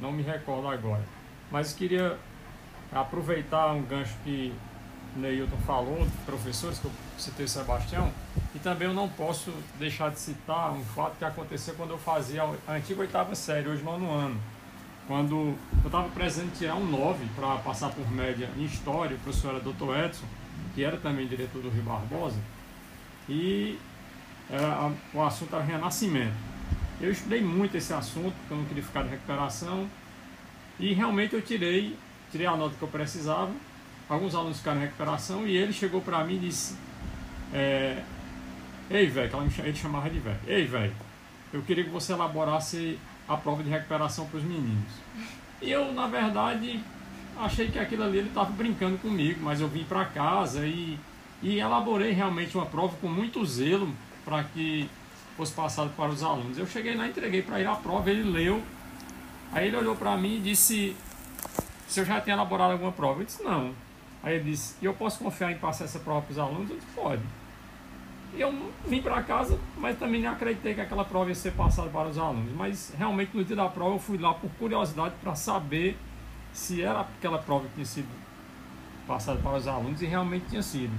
não 0.00 0.12
me 0.12 0.22
recordo 0.22 0.68
agora. 0.68 1.02
Mas 1.50 1.72
queria 1.72 2.18
aproveitar 2.92 3.72
um 3.72 3.82
gancho 3.82 4.14
que 4.24 4.52
Neilton 5.14 5.56
falou, 5.58 6.06
professores, 6.26 6.78
que 6.78 6.86
eu 6.86 6.90
citei 7.16 7.46
Sebastião, 7.46 8.10
e 8.54 8.58
também 8.58 8.88
eu 8.88 8.94
não 8.94 9.08
posso 9.08 9.52
deixar 9.78 10.10
de 10.10 10.18
citar 10.18 10.72
um 10.72 10.84
fato 10.84 11.16
que 11.16 11.24
aconteceu 11.24 11.74
quando 11.74 11.90
eu 11.90 11.98
fazia 11.98 12.42
a 12.66 12.72
antiga 12.72 13.00
oitava 13.00 13.34
série, 13.34 13.68
hoje 13.68 13.82
nono 13.82 14.10
ano. 14.10 14.40
Quando 15.06 15.54
eu 15.84 15.86
estava 15.86 16.08
presente 16.08 16.58
tirar 16.58 16.74
um 16.74 16.84
9 16.84 17.24
para 17.36 17.56
passar 17.58 17.90
por 17.90 18.10
média 18.10 18.50
em 18.56 18.64
História, 18.64 19.16
o 19.16 19.20
professor 19.20 19.54
era 19.54 19.60
Dr. 19.60 20.04
Edson, 20.04 20.26
que 20.74 20.82
era 20.82 20.96
também 20.96 21.28
diretor 21.28 21.62
do 21.62 21.70
Rio 21.70 21.84
Barbosa, 21.84 22.40
e 23.28 23.78
era, 24.50 24.66
é, 24.66 25.16
o 25.16 25.22
assunto 25.22 25.54
era 25.54 25.64
renascimento. 25.64 26.34
Eu 27.00 27.10
estudei 27.10 27.42
muito 27.42 27.76
esse 27.76 27.92
assunto, 27.92 28.32
porque 28.32 28.54
eu 28.54 28.56
não 28.56 28.64
queria 28.64 28.82
ficar 28.82 29.02
de 29.02 29.10
recuperação, 29.10 29.86
e 30.78 30.92
realmente 30.92 31.34
eu 31.34 31.42
tirei, 31.42 31.96
tirei 32.30 32.46
a 32.46 32.56
nota 32.56 32.74
que 32.76 32.82
eu 32.82 32.88
precisava, 32.88 33.52
alguns 34.08 34.34
alunos 34.34 34.58
ficaram 34.58 34.78
em 34.78 34.84
recuperação 34.84 35.46
e 35.46 35.56
ele 35.56 35.72
chegou 35.72 36.00
para 36.00 36.22
mim 36.24 36.36
e 36.36 36.38
disse: 36.40 36.76
é, 37.52 38.02
Ei, 38.90 39.06
velho, 39.06 39.30
ele 39.58 39.74
chamava 39.74 40.08
de 40.08 40.18
velho. 40.18 40.38
Ei, 40.46 40.64
velho, 40.64 40.94
eu 41.52 41.62
queria 41.62 41.84
que 41.84 41.90
você 41.90 42.12
elaborasse 42.12 42.98
a 43.28 43.36
prova 43.36 43.62
de 43.62 43.70
recuperação 43.70 44.26
para 44.26 44.38
os 44.38 44.44
meninos. 44.44 44.92
E 45.60 45.70
eu, 45.70 45.92
na 45.92 46.06
verdade, 46.06 46.80
achei 47.38 47.68
que 47.68 47.78
aquilo 47.78 48.04
ali 48.04 48.18
ele 48.18 48.28
estava 48.28 48.50
brincando 48.50 48.98
comigo, 48.98 49.40
mas 49.42 49.60
eu 49.60 49.68
vim 49.68 49.84
para 49.84 50.04
casa 50.04 50.66
e, 50.66 50.98
e 51.42 51.58
elaborei 51.58 52.12
realmente 52.12 52.56
uma 52.56 52.66
prova 52.66 52.96
com 53.00 53.08
muito 53.08 53.44
zelo 53.44 53.92
para 54.26 54.42
que 54.42 54.90
fosse 55.36 55.52
passado 55.52 55.90
para 55.96 56.10
os 56.10 56.22
alunos. 56.22 56.58
Eu 56.58 56.66
cheguei 56.66 56.96
lá, 56.96 57.06
entreguei 57.06 57.42
para 57.42 57.60
ele 57.60 57.68
a 57.68 57.76
prova, 57.76 58.10
ele 58.10 58.24
leu, 58.24 58.60
aí 59.52 59.68
ele 59.68 59.76
olhou 59.76 59.94
para 59.94 60.16
mim 60.16 60.36
e 60.36 60.40
disse 60.40 60.96
se 61.86 62.00
eu 62.00 62.04
já 62.04 62.20
tinha 62.20 62.34
elaborado 62.34 62.72
alguma 62.72 62.90
prova. 62.92 63.20
Eu 63.20 63.24
disse 63.24 63.42
não. 63.42 63.72
Aí 64.22 64.34
ele 64.34 64.50
disse, 64.50 64.74
e 64.82 64.84
eu 64.84 64.92
posso 64.92 65.20
confiar 65.20 65.52
em 65.52 65.56
passar 65.56 65.84
essa 65.84 66.00
prova 66.00 66.22
para 66.22 66.32
os 66.32 66.38
alunos? 66.38 66.68
Eu 66.68 66.76
disse, 66.76 66.88
pode. 66.94 67.22
Eu 68.34 68.72
vim 68.84 69.00
para 69.00 69.22
casa, 69.22 69.58
mas 69.78 69.96
também 69.96 70.20
não 70.20 70.32
acreditei 70.32 70.74
que 70.74 70.80
aquela 70.80 71.04
prova 71.04 71.28
ia 71.28 71.34
ser 71.34 71.52
passada 71.52 71.88
para 71.88 72.08
os 72.08 72.18
alunos. 72.18 72.52
Mas 72.52 72.92
realmente 72.98 73.36
no 73.36 73.44
dia 73.44 73.54
da 73.54 73.68
prova 73.68 73.94
eu 73.94 73.98
fui 74.00 74.18
lá 74.18 74.34
por 74.34 74.50
curiosidade 74.58 75.14
para 75.22 75.36
saber 75.36 75.96
se 76.52 76.82
era 76.82 77.02
aquela 77.02 77.38
prova 77.38 77.66
que 77.68 77.74
tinha 77.74 77.86
sido 77.86 78.08
passada 79.06 79.38
para 79.40 79.56
os 79.56 79.68
alunos 79.68 80.02
e 80.02 80.06
realmente 80.06 80.46
tinha 80.50 80.62
sido. 80.62 80.92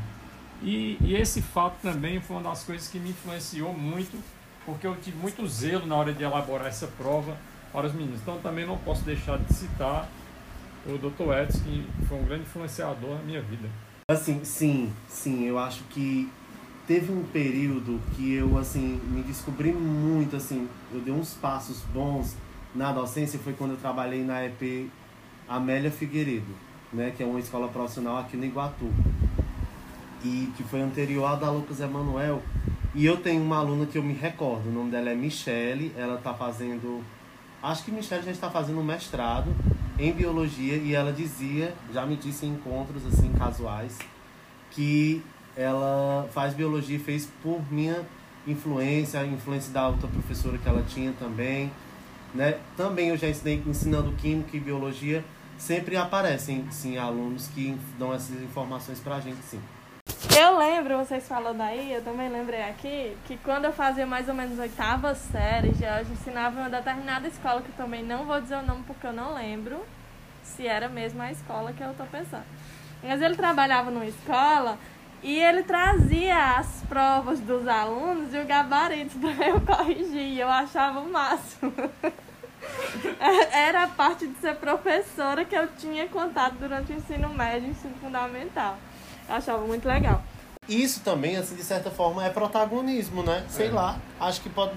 E, 0.61 0.97
e, 1.01 1.15
esse 1.15 1.41
fato 1.41 1.75
também 1.81 2.19
foi 2.19 2.37
uma 2.37 2.49
das 2.49 2.63
coisas 2.63 2.87
que 2.87 2.99
me 2.99 3.11
influenciou 3.11 3.73
muito, 3.73 4.17
porque 4.65 4.87
eu 4.87 4.95
tive 4.95 5.17
muito 5.17 5.45
zelo 5.47 5.85
na 5.85 5.95
hora 5.95 6.13
de 6.13 6.23
elaborar 6.23 6.67
essa 6.67 6.87
prova 6.87 7.37
para 7.71 7.87
os 7.87 7.93
meninos. 7.93 8.19
Então 8.21 8.39
também 8.39 8.65
não 8.65 8.77
posso 8.77 9.03
deixar 9.03 9.37
de 9.37 9.53
citar 9.53 10.09
o 10.85 10.97
Dr. 10.97 11.31
Edson, 11.43 11.59
que 11.59 12.05
foi 12.07 12.17
um 12.17 12.25
grande 12.25 12.43
influenciador 12.43 13.15
na 13.15 13.23
minha 13.23 13.41
vida. 13.41 13.69
Assim, 14.09 14.43
sim, 14.43 14.91
sim, 15.07 15.43
eu 15.45 15.59
acho 15.59 15.83
que 15.85 16.31
teve 16.87 17.11
um 17.11 17.23
período 17.25 17.99
que 18.15 18.33
eu 18.33 18.57
assim 18.57 19.01
me 19.09 19.21
descobri 19.21 19.73
muito 19.73 20.37
assim, 20.37 20.69
eu 20.93 21.01
dei 21.01 21.13
uns 21.13 21.33
passos 21.33 21.81
bons 21.93 22.35
na 22.73 22.91
docência 22.91 23.37
foi 23.39 23.53
quando 23.53 23.71
eu 23.71 23.77
trabalhei 23.77 24.23
na 24.23 24.45
EP 24.45 24.89
Amélia 25.47 25.91
Figueiredo, 25.91 26.55
né, 26.93 27.11
que 27.15 27.23
é 27.23 27.25
uma 27.25 27.39
escola 27.39 27.67
profissional 27.67 28.19
aqui 28.19 28.37
no 28.37 28.45
Iguatu. 28.45 28.85
E 30.27 30.51
que 30.57 30.63
foi 30.63 30.81
anterior 30.81 31.25
à 31.25 31.35
da 31.35 31.49
Lucas 31.49 31.79
Emanuel. 31.79 32.41
E 32.93 33.05
eu 33.05 33.17
tenho 33.17 33.41
uma 33.41 33.57
aluna 33.57 33.85
que 33.85 33.97
eu 33.97 34.03
me 34.03 34.13
recordo, 34.13 34.69
o 34.69 34.71
nome 34.71 34.91
dela 34.91 35.09
é 35.09 35.15
Michele, 35.15 35.93
ela 35.95 36.15
está 36.15 36.33
fazendo 36.33 37.03
acho 37.61 37.83
que 37.83 37.91
Michelle 37.91 38.23
já 38.23 38.31
está 38.31 38.49
fazendo 38.49 38.79
um 38.79 38.83
mestrado 38.83 39.53
em 39.99 40.11
biologia 40.11 40.75
e 40.75 40.93
ela 40.93 41.11
dizia, 41.11 41.73
já 41.93 42.05
me 42.05 42.15
disse 42.15 42.45
em 42.45 42.49
encontros 42.49 43.05
assim 43.05 43.31
casuais, 43.33 43.97
que 44.71 45.23
ela 45.55 46.29
faz 46.33 46.53
biologia 46.53 46.97
e 46.97 46.99
fez 46.99 47.27
por 47.41 47.61
minha 47.71 48.05
influência, 48.45 49.19
a 49.19 49.25
influência 49.25 49.73
da 49.73 49.87
outra 49.87 50.07
professora 50.07 50.57
que 50.57 50.67
ela 50.67 50.83
tinha 50.87 51.11
também, 51.13 51.71
né? 52.33 52.59
Também 52.75 53.09
eu 53.09 53.17
já 53.17 53.27
ensinei 53.27 53.61
ensinando 53.65 54.11
química 54.13 54.55
e 54.55 54.59
biologia, 54.59 55.25
sempre 55.57 55.97
aparecem 55.97 56.65
sim 56.69 56.97
alunos 56.97 57.47
que 57.47 57.75
dão 57.97 58.13
essas 58.13 58.41
informações 58.41 58.99
pra 58.99 59.19
gente, 59.19 59.43
sim. 59.43 59.59
Eu 60.39 60.55
lembro, 60.55 60.99
vocês 60.99 61.27
falando 61.27 61.61
aí, 61.61 61.91
eu 61.91 62.03
também 62.03 62.29
lembrei 62.29 62.61
aqui, 62.61 63.17
que 63.25 63.37
quando 63.37 63.65
eu 63.65 63.73
fazia 63.73 64.05
mais 64.05 64.29
ou 64.29 64.35
menos 64.35 64.59
oitava 64.59 65.15
série, 65.15 65.73
já 65.73 65.99
eu 65.99 66.05
ensinava 66.11 66.59
em 66.59 66.61
uma 66.61 66.69
determinada 66.69 67.27
escola, 67.27 67.59
que 67.59 67.69
eu 67.69 67.75
também 67.75 68.03
não 68.03 68.23
vou 68.23 68.39
dizer 68.39 68.57
o 68.57 68.61
nome 68.61 68.83
porque 68.85 69.07
eu 69.07 69.13
não 69.13 69.33
lembro 69.33 69.83
se 70.43 70.67
era 70.67 70.87
mesmo 70.87 71.23
a 71.23 71.31
escola 71.31 71.73
que 71.73 71.81
eu 71.81 71.91
tô 71.95 72.03
pensando. 72.03 72.45
Mas 73.01 73.19
ele 73.19 73.35
trabalhava 73.35 73.89
numa 73.89 74.05
escola 74.05 74.77
e 75.23 75.39
ele 75.39 75.63
trazia 75.63 76.59
as 76.59 76.83
provas 76.87 77.39
dos 77.39 77.67
alunos 77.67 78.31
e 78.31 78.37
o 78.37 78.45
gabarito 78.45 79.17
para 79.17 79.41
eu 79.49 79.59
corrigir. 79.59 80.37
Eu 80.37 80.49
achava 80.49 80.99
o 80.99 81.11
máximo. 81.11 81.73
Era 83.51 83.85
a 83.85 83.87
parte 83.87 84.27
de 84.27 84.35
ser 84.39 84.55
professora 84.57 85.43
que 85.43 85.55
eu 85.55 85.67
tinha 85.79 86.07
contato 86.07 86.57
durante 86.59 86.93
o 86.93 86.95
ensino 86.95 87.27
médio 87.29 87.69
e 87.69 87.71
ensino 87.71 87.95
fundamental. 87.99 88.77
Eu 89.27 89.35
achava 89.35 89.65
muito 89.65 89.85
legal. 89.85 90.23
Isso 90.67 91.01
também, 91.01 91.37
assim, 91.37 91.55
de 91.55 91.63
certa 91.63 91.89
forma, 91.89 92.25
é 92.25 92.29
protagonismo, 92.29 93.23
né? 93.23 93.45
Sei 93.49 93.67
é. 93.67 93.71
lá. 93.71 93.99
Acho 94.19 94.41
que 94.41 94.49
pode, 94.49 94.73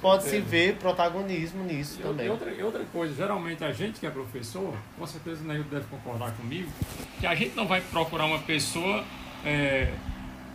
pode 0.00 0.24
se 0.24 0.40
ver 0.40 0.76
protagonismo 0.76 1.62
nisso 1.64 2.00
e 2.00 2.02
também. 2.02 2.28
Outra, 2.30 2.52
outra 2.64 2.84
coisa, 2.92 3.14
geralmente 3.14 3.62
a 3.62 3.72
gente 3.72 4.00
que 4.00 4.06
é 4.06 4.10
professor, 4.10 4.74
com 4.98 5.06
certeza 5.06 5.42
o 5.42 5.46
Neil 5.46 5.64
deve 5.64 5.86
concordar 5.86 6.32
comigo, 6.32 6.70
que 7.20 7.26
a 7.26 7.34
gente 7.34 7.54
não 7.54 7.66
vai 7.66 7.80
procurar 7.80 8.24
uma 8.24 8.38
pessoa 8.38 9.04
é, 9.44 9.92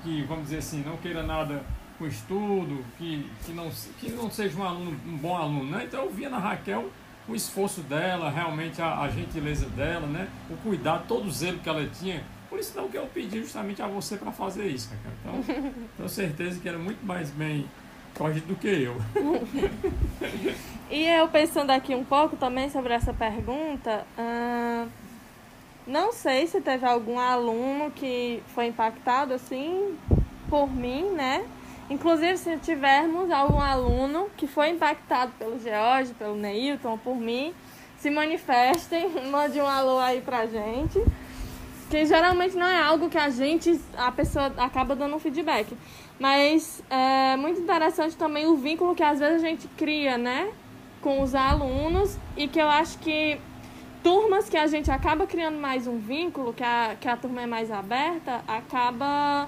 que, 0.03 0.23
vamos 0.23 0.45
dizer 0.45 0.57
assim, 0.57 0.83
não 0.83 0.97
queira 0.97 1.21
nada 1.21 1.63
com 1.99 2.07
estudo, 2.07 2.83
que, 2.97 3.29
que, 3.45 3.51
não, 3.51 3.69
que 3.99 4.09
não 4.09 4.31
seja 4.31 4.57
um, 4.57 4.63
aluno, 4.63 4.99
um 5.05 5.17
bom 5.17 5.35
aluno, 5.35 5.69
né? 5.69 5.83
Então 5.85 6.05
eu 6.05 6.09
via 6.09 6.29
na 6.29 6.39
Raquel 6.39 6.89
o 7.27 7.35
esforço 7.35 7.81
dela, 7.81 8.31
realmente 8.31 8.81
a, 8.81 9.01
a 9.01 9.09
gentileza 9.09 9.67
dela, 9.67 10.07
né? 10.07 10.27
O 10.49 10.55
cuidado, 10.57 11.05
todo 11.07 11.27
o 11.27 11.31
zelo 11.31 11.59
que 11.59 11.69
ela 11.69 11.85
tinha 11.87 12.23
por 12.49 12.59
isso 12.59 12.73
não 12.75 12.89
que 12.89 12.97
eu 12.97 13.05
pedi 13.07 13.39
justamente 13.39 13.81
a 13.81 13.87
você 13.87 14.17
para 14.17 14.31
fazer 14.31 14.67
isso, 14.67 14.89
Raquel. 14.89 15.39
Então, 15.43 15.73
tenho 15.97 16.09
certeza 16.09 16.59
que 16.59 16.67
era 16.67 16.77
muito 16.77 17.05
mais 17.05 17.29
bem 17.29 17.69
corrigido 18.15 18.47
do 18.47 18.55
que 18.55 18.67
eu. 18.67 18.95
e 20.89 21.05
eu 21.05 21.27
pensando 21.27 21.71
aqui 21.71 21.93
um 21.93 22.03
pouco 22.03 22.35
também 22.35 22.69
sobre 22.69 22.93
essa 22.93 23.13
pergunta, 23.13 24.05
não 25.85 26.11
sei 26.11 26.47
se 26.47 26.61
teve 26.61 26.85
algum 26.85 27.17
aluno 27.17 27.91
que 27.91 28.43
foi 28.53 28.67
impactado 28.67 29.33
assim 29.33 29.97
por 30.49 30.69
mim, 30.69 31.03
né? 31.11 31.45
Inclusive, 31.89 32.37
se 32.37 32.57
tivermos 32.57 33.31
algum 33.31 33.59
aluno 33.59 34.29
que 34.37 34.45
foi 34.45 34.69
impactado 34.69 35.31
pelo 35.39 35.59
George, 35.59 36.13
pelo 36.13 36.35
Neilton, 36.35 36.97
por 36.99 37.15
mim, 37.15 37.53
se 37.97 38.11
manifestem, 38.11 39.09
mande 39.31 39.59
um 39.59 39.65
alô 39.65 39.97
aí 39.97 40.21
pra 40.21 40.45
gente. 40.45 41.03
Que 41.89 42.05
geralmente 42.05 42.55
não 42.55 42.67
é 42.67 42.81
algo 42.81 43.09
que 43.09 43.17
a 43.17 43.29
gente, 43.29 43.79
a 43.97 44.11
pessoa 44.11 44.53
acaba 44.57 44.95
dando 44.95 45.15
um 45.15 45.19
feedback. 45.19 45.75
Mas 46.19 46.83
é 46.89 47.35
muito 47.37 47.61
interessante 47.61 48.15
também 48.15 48.45
o 48.45 48.55
vínculo 48.55 48.93
que 48.93 49.03
às 49.03 49.19
vezes 49.19 49.43
a 49.43 49.47
gente 49.47 49.67
cria, 49.69 50.17
né? 50.17 50.51
Com 51.01 51.21
os 51.21 51.33
alunos 51.33 52.17
e 52.35 52.47
que 52.47 52.59
eu 52.59 52.67
acho 52.67 52.99
que 52.99 53.39
turmas 54.03 54.49
que 54.49 54.57
a 54.57 54.67
gente 54.67 54.91
acaba 54.91 55.25
criando 55.25 55.57
mais 55.57 55.87
um 55.87 55.97
vínculo, 55.97 56.53
que 56.53 56.63
a, 56.63 56.95
que 56.99 57.07
a 57.07 57.17
turma 57.17 57.41
é 57.41 57.45
mais 57.45 57.71
aberta, 57.71 58.41
acaba 58.47 59.47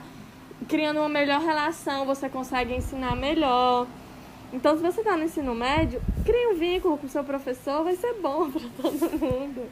criando 0.68 0.98
uma 1.00 1.10
melhor 1.10 1.42
relação, 1.42 2.06
você 2.06 2.30
consegue 2.30 2.74
ensinar 2.74 3.16
melhor. 3.16 3.88
Então, 4.54 4.76
se 4.76 4.84
você 4.84 5.00
está 5.00 5.16
no 5.16 5.24
ensino 5.24 5.56
médio, 5.56 6.02
crie 6.26 6.48
um 6.48 6.56
vínculo 6.56 6.98
com 6.98 7.08
o 7.08 7.10
seu 7.10 7.24
professor, 7.24 7.84
vai 7.84 7.96
ser 7.96 8.14
bom 8.22 8.50
para 8.52 8.62
todo 8.82 9.20
mundo. 9.20 9.70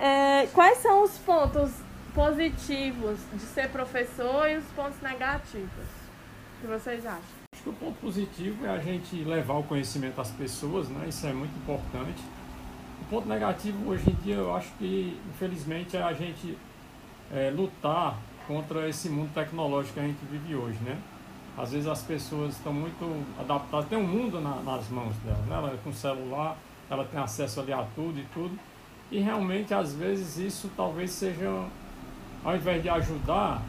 É, 0.00 0.46
quais 0.54 0.78
são 0.78 1.02
os 1.02 1.18
pontos 1.18 1.70
positivos 2.14 3.18
de 3.34 3.40
ser 3.40 3.68
professor 3.68 4.48
e 4.48 4.56
os 4.56 4.64
pontos 4.68 4.98
negativos? 5.02 5.68
O 5.68 6.60
que 6.62 6.66
vocês 6.68 7.04
acham? 7.04 7.20
Acho 7.52 7.62
que 7.62 7.68
o 7.68 7.72
ponto 7.74 8.00
positivo 8.00 8.64
é 8.64 8.70
a 8.70 8.78
gente 8.78 9.22
levar 9.24 9.58
o 9.58 9.62
conhecimento 9.62 10.18
às 10.18 10.30
pessoas, 10.30 10.88
né? 10.88 11.06
Isso 11.06 11.26
é 11.26 11.34
muito 11.34 11.54
importante. 11.58 12.22
O 13.02 13.04
ponto 13.10 13.28
negativo 13.28 13.90
hoje 13.90 14.10
em 14.10 14.14
dia, 14.14 14.36
eu 14.36 14.56
acho 14.56 14.72
que, 14.78 15.20
infelizmente, 15.34 15.94
é 15.98 16.02
a 16.02 16.14
gente 16.14 16.56
é, 17.30 17.50
lutar 17.50 18.16
contra 18.48 18.88
esse 18.88 19.10
mundo 19.10 19.34
tecnológico 19.34 19.94
que 19.94 20.00
a 20.00 20.04
gente 20.04 20.24
vive 20.30 20.54
hoje, 20.54 20.78
né? 20.82 20.98
Às 21.58 21.72
vezes 21.72 21.86
as 21.86 22.02
pessoas 22.02 22.56
estão 22.56 22.72
muito 22.72 23.22
adaptadas, 23.38 23.86
tem 23.90 23.98
um 23.98 24.06
mundo 24.06 24.40
na, 24.40 24.62
nas 24.62 24.88
mãos 24.88 25.14
dela, 25.16 25.44
né? 25.46 25.56
Ela 25.56 25.78
com 25.84 25.92
celular, 25.92 26.56
ela 26.88 27.04
tem 27.04 27.20
acesso 27.20 27.60
ali 27.60 27.72
a 27.74 27.84
tudo 27.94 28.18
e 28.18 28.24
tudo 28.32 28.58
e 29.10 29.18
realmente, 29.18 29.74
às 29.74 29.94
vezes, 29.94 30.36
isso 30.36 30.70
talvez 30.76 31.10
seja, 31.10 31.64
ao 32.44 32.54
invés 32.54 32.82
de 32.82 32.88
ajudar, 32.88 33.62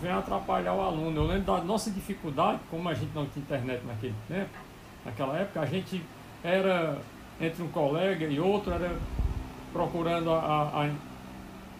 vem 0.00 0.10
atrapalhar 0.10 0.74
o 0.74 0.80
aluno. 0.80 1.20
Eu 1.20 1.26
lembro 1.26 1.44
da 1.44 1.62
nossa 1.62 1.90
dificuldade, 1.90 2.60
como 2.70 2.88
a 2.88 2.94
gente 2.94 3.14
não 3.14 3.26
tinha 3.26 3.42
internet 3.42 3.84
naquele 3.86 4.14
tempo, 4.28 4.50
naquela 5.04 5.36
época, 5.38 5.60
a 5.60 5.66
gente 5.66 6.02
era 6.42 6.98
entre 7.40 7.62
um 7.62 7.68
colega 7.68 8.24
e 8.26 8.40
outro, 8.40 8.72
era 8.72 8.96
procurando 9.72 10.30
a, 10.30 10.40
a, 10.40 10.90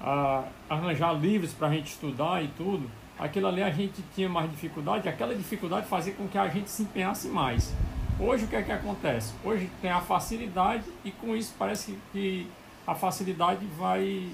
a 0.00 0.45
arranjar 0.68 1.14
livros 1.14 1.52
para 1.52 1.68
a 1.68 1.71
gente 1.71 1.87
estudar 1.87 2.42
e 2.45 2.49
tudo. 2.49 2.90
Aquilo 3.18 3.47
ali 3.47 3.62
a 3.62 3.71
gente 3.71 4.02
tinha 4.14 4.28
mais 4.28 4.50
dificuldade, 4.50 5.09
aquela 5.09 5.35
dificuldade 5.35 5.87
fazia 5.87 6.12
com 6.12 6.28
que 6.28 6.37
a 6.37 6.49
gente 6.49 6.68
se 6.68 6.83
empenhasse 6.83 7.28
mais. 7.28 7.73
Hoje 8.21 8.45
o 8.45 8.49
que 8.49 8.56
é 8.56 8.62
que 8.62 8.73
acontece? 8.73 9.33
Hoje 9.42 9.71
tem 9.80 9.90
a 9.90 10.00
facilidade 10.00 10.85
e 11.02 11.11
com 11.11 11.35
isso 11.35 11.54
parece 11.59 11.99
que 12.12 12.47
a 12.87 12.95
facilidade 12.95 13.66
vai 13.78 14.31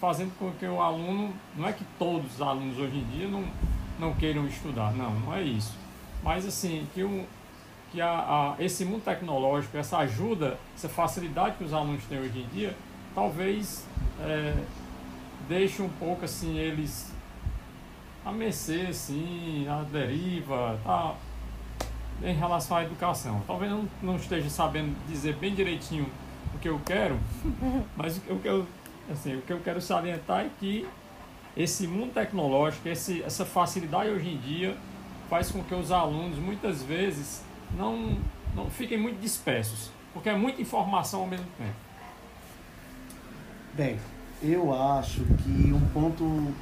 fazendo 0.00 0.36
com 0.38 0.52
que 0.52 0.66
o 0.66 0.80
aluno, 0.80 1.32
não 1.56 1.66
é 1.66 1.72
que 1.72 1.84
todos 1.98 2.34
os 2.34 2.42
alunos 2.42 2.78
hoje 2.78 2.98
em 2.98 3.04
dia 3.04 3.28
não, 3.28 3.44
não 3.98 4.14
queiram 4.14 4.46
estudar, 4.46 4.92
não, 4.92 5.14
não 5.20 5.34
é 5.34 5.42
isso. 5.42 5.74
Mas 6.22 6.44
assim, 6.44 6.86
que, 6.92 7.02
um, 7.02 7.24
que 7.90 8.00
a, 8.00 8.10
a, 8.58 8.62
esse 8.62 8.84
mundo 8.84 9.02
tecnológico, 9.04 9.76
essa 9.78 9.98
ajuda, 9.98 10.58
essa 10.74 10.88
facilidade 10.88 11.56
que 11.56 11.64
os 11.64 11.72
alunos 11.72 12.04
têm 12.04 12.18
hoje 12.18 12.40
em 12.40 12.46
dia, 12.48 12.76
talvez 13.14 13.86
é, 14.20 14.54
deixe 15.48 15.80
um 15.80 15.88
pouco 15.88 16.24
assim 16.24 16.58
eles 16.58 17.14
a 18.24 18.32
mercê, 18.32 18.86
assim, 18.90 19.66
a 19.68 19.82
deriva, 19.84 20.78
tá, 20.84 21.14
em 22.22 22.34
relação 22.34 22.76
à 22.76 22.82
educação. 22.82 23.40
Talvez 23.46 23.70
não, 23.70 23.88
não 24.02 24.16
esteja 24.16 24.50
sabendo 24.50 24.96
dizer 25.06 25.36
bem 25.36 25.54
direitinho 25.54 26.06
o 26.54 26.58
que 26.58 26.68
eu 26.68 26.80
quero, 26.84 27.18
mas 27.96 28.18
o 28.28 28.36
que 28.36 28.48
eu, 28.48 28.66
assim, 29.10 29.36
o 29.36 29.42
que 29.42 29.52
eu 29.52 29.60
quero 29.60 29.80
salientar 29.80 30.46
é 30.46 30.50
que 30.58 30.86
esse 31.56 31.86
mundo 31.86 32.12
tecnológico, 32.12 32.88
esse, 32.88 33.22
essa 33.22 33.44
facilidade 33.44 34.10
hoje 34.10 34.28
em 34.28 34.36
dia 34.38 34.76
faz 35.30 35.50
com 35.50 35.62
que 35.62 35.74
os 35.74 35.90
alunos 35.90 36.38
muitas 36.38 36.82
vezes 36.82 37.42
não, 37.76 38.18
não 38.54 38.70
fiquem 38.70 38.98
muito 38.98 39.20
dispersos, 39.20 39.90
porque 40.12 40.28
é 40.28 40.36
muita 40.36 40.60
informação 40.60 41.20
ao 41.22 41.26
mesmo 41.26 41.46
tempo. 41.56 41.74
Bem, 43.74 43.98
eu 44.42 44.72
acho 44.74 45.24
que 45.42 45.72
um 45.72 45.88
ponto 45.88 46.54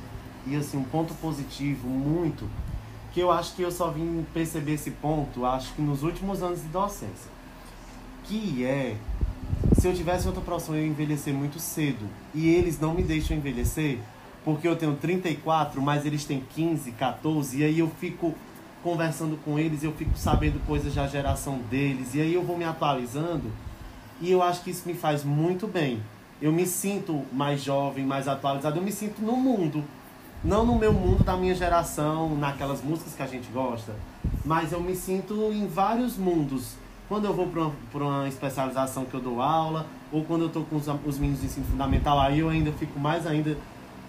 e 0.47 0.57
assim 0.57 0.76
um 0.76 0.85
ponto 0.85 1.14
positivo 1.14 1.88
muito 1.88 2.49
que 3.12 3.21
eu 3.21 3.31
acho 3.31 3.55
que 3.55 3.62
eu 3.62 3.71
só 3.71 3.91
vim 3.91 4.26
perceber 4.35 4.73
esse 4.73 4.91
ponto, 4.91 5.47
acho 5.47 5.73
que 5.75 5.81
nos 5.81 6.03
últimos 6.03 6.43
anos 6.43 6.61
de 6.62 6.69
docência, 6.69 7.31
que 8.25 8.64
é 8.64 8.97
se 9.78 9.86
eu 9.86 9.94
tivesse 9.94 10.26
outra 10.26 10.42
profissão 10.42 10.74
eu 10.74 10.82
ia 10.82 10.88
envelhecer 10.88 11.34
muito 11.34 11.58
cedo 11.58 12.06
e 12.34 12.48
eles 12.48 12.78
não 12.78 12.94
me 12.94 13.02
deixam 13.02 13.36
envelhecer 13.36 13.98
porque 14.44 14.68
eu 14.68 14.76
tenho 14.76 14.94
34, 14.94 15.80
mas 15.80 16.04
eles 16.04 16.24
têm 16.24 16.44
15, 16.54 16.92
14 16.92 17.58
e 17.58 17.64
aí 17.64 17.78
eu 17.78 17.90
fico 17.98 18.34
conversando 18.84 19.38
com 19.42 19.58
eles, 19.58 19.82
eu 19.82 19.92
fico 19.92 20.16
sabendo 20.16 20.64
coisas 20.66 20.94
da 20.94 21.06
geração 21.06 21.58
deles, 21.70 22.14
e 22.14 22.20
aí 22.20 22.34
eu 22.34 22.42
vou 22.42 22.58
me 22.58 22.64
atualizando, 22.64 23.50
e 24.20 24.30
eu 24.30 24.42
acho 24.42 24.62
que 24.62 24.70
isso 24.70 24.86
me 24.86 24.92
faz 24.92 25.24
muito 25.24 25.66
bem. 25.66 26.02
Eu 26.40 26.52
me 26.52 26.66
sinto 26.66 27.22
mais 27.32 27.62
jovem, 27.62 28.04
mais 28.04 28.28
atualizado, 28.28 28.78
eu 28.78 28.82
me 28.82 28.92
sinto 28.92 29.22
no 29.22 29.36
mundo. 29.36 29.82
Não 30.44 30.66
no 30.66 30.78
meu 30.78 30.92
mundo 30.92 31.24
da 31.24 31.34
minha 31.34 31.54
geração, 31.54 32.36
naquelas 32.36 32.82
músicas 32.82 33.14
que 33.14 33.22
a 33.22 33.26
gente 33.26 33.50
gosta, 33.50 33.94
mas 34.44 34.72
eu 34.72 34.80
me 34.80 34.94
sinto 34.94 35.50
em 35.50 35.66
vários 35.66 36.18
mundos. 36.18 36.74
Quando 37.08 37.26
eu 37.26 37.34
vou 37.34 37.46
para 37.46 37.61
uma, 37.61 38.18
uma 38.18 38.28
especialização 38.28 39.04
que 39.04 39.14
eu 39.14 39.20
dou 39.20 39.42
aula, 39.42 39.87
ou 40.11 40.25
quando 40.25 40.42
eu 40.42 40.46
estou 40.49 40.64
com 40.64 40.76
os, 40.76 40.87
os 41.06 41.18
meninos 41.18 41.40
de 41.40 41.46
ensino 41.46 41.66
fundamental, 41.66 42.18
aí 42.18 42.40
eu 42.40 42.49
ainda 42.49 42.73
fico 42.73 42.99
mais 42.99 43.26
ainda 43.26 43.56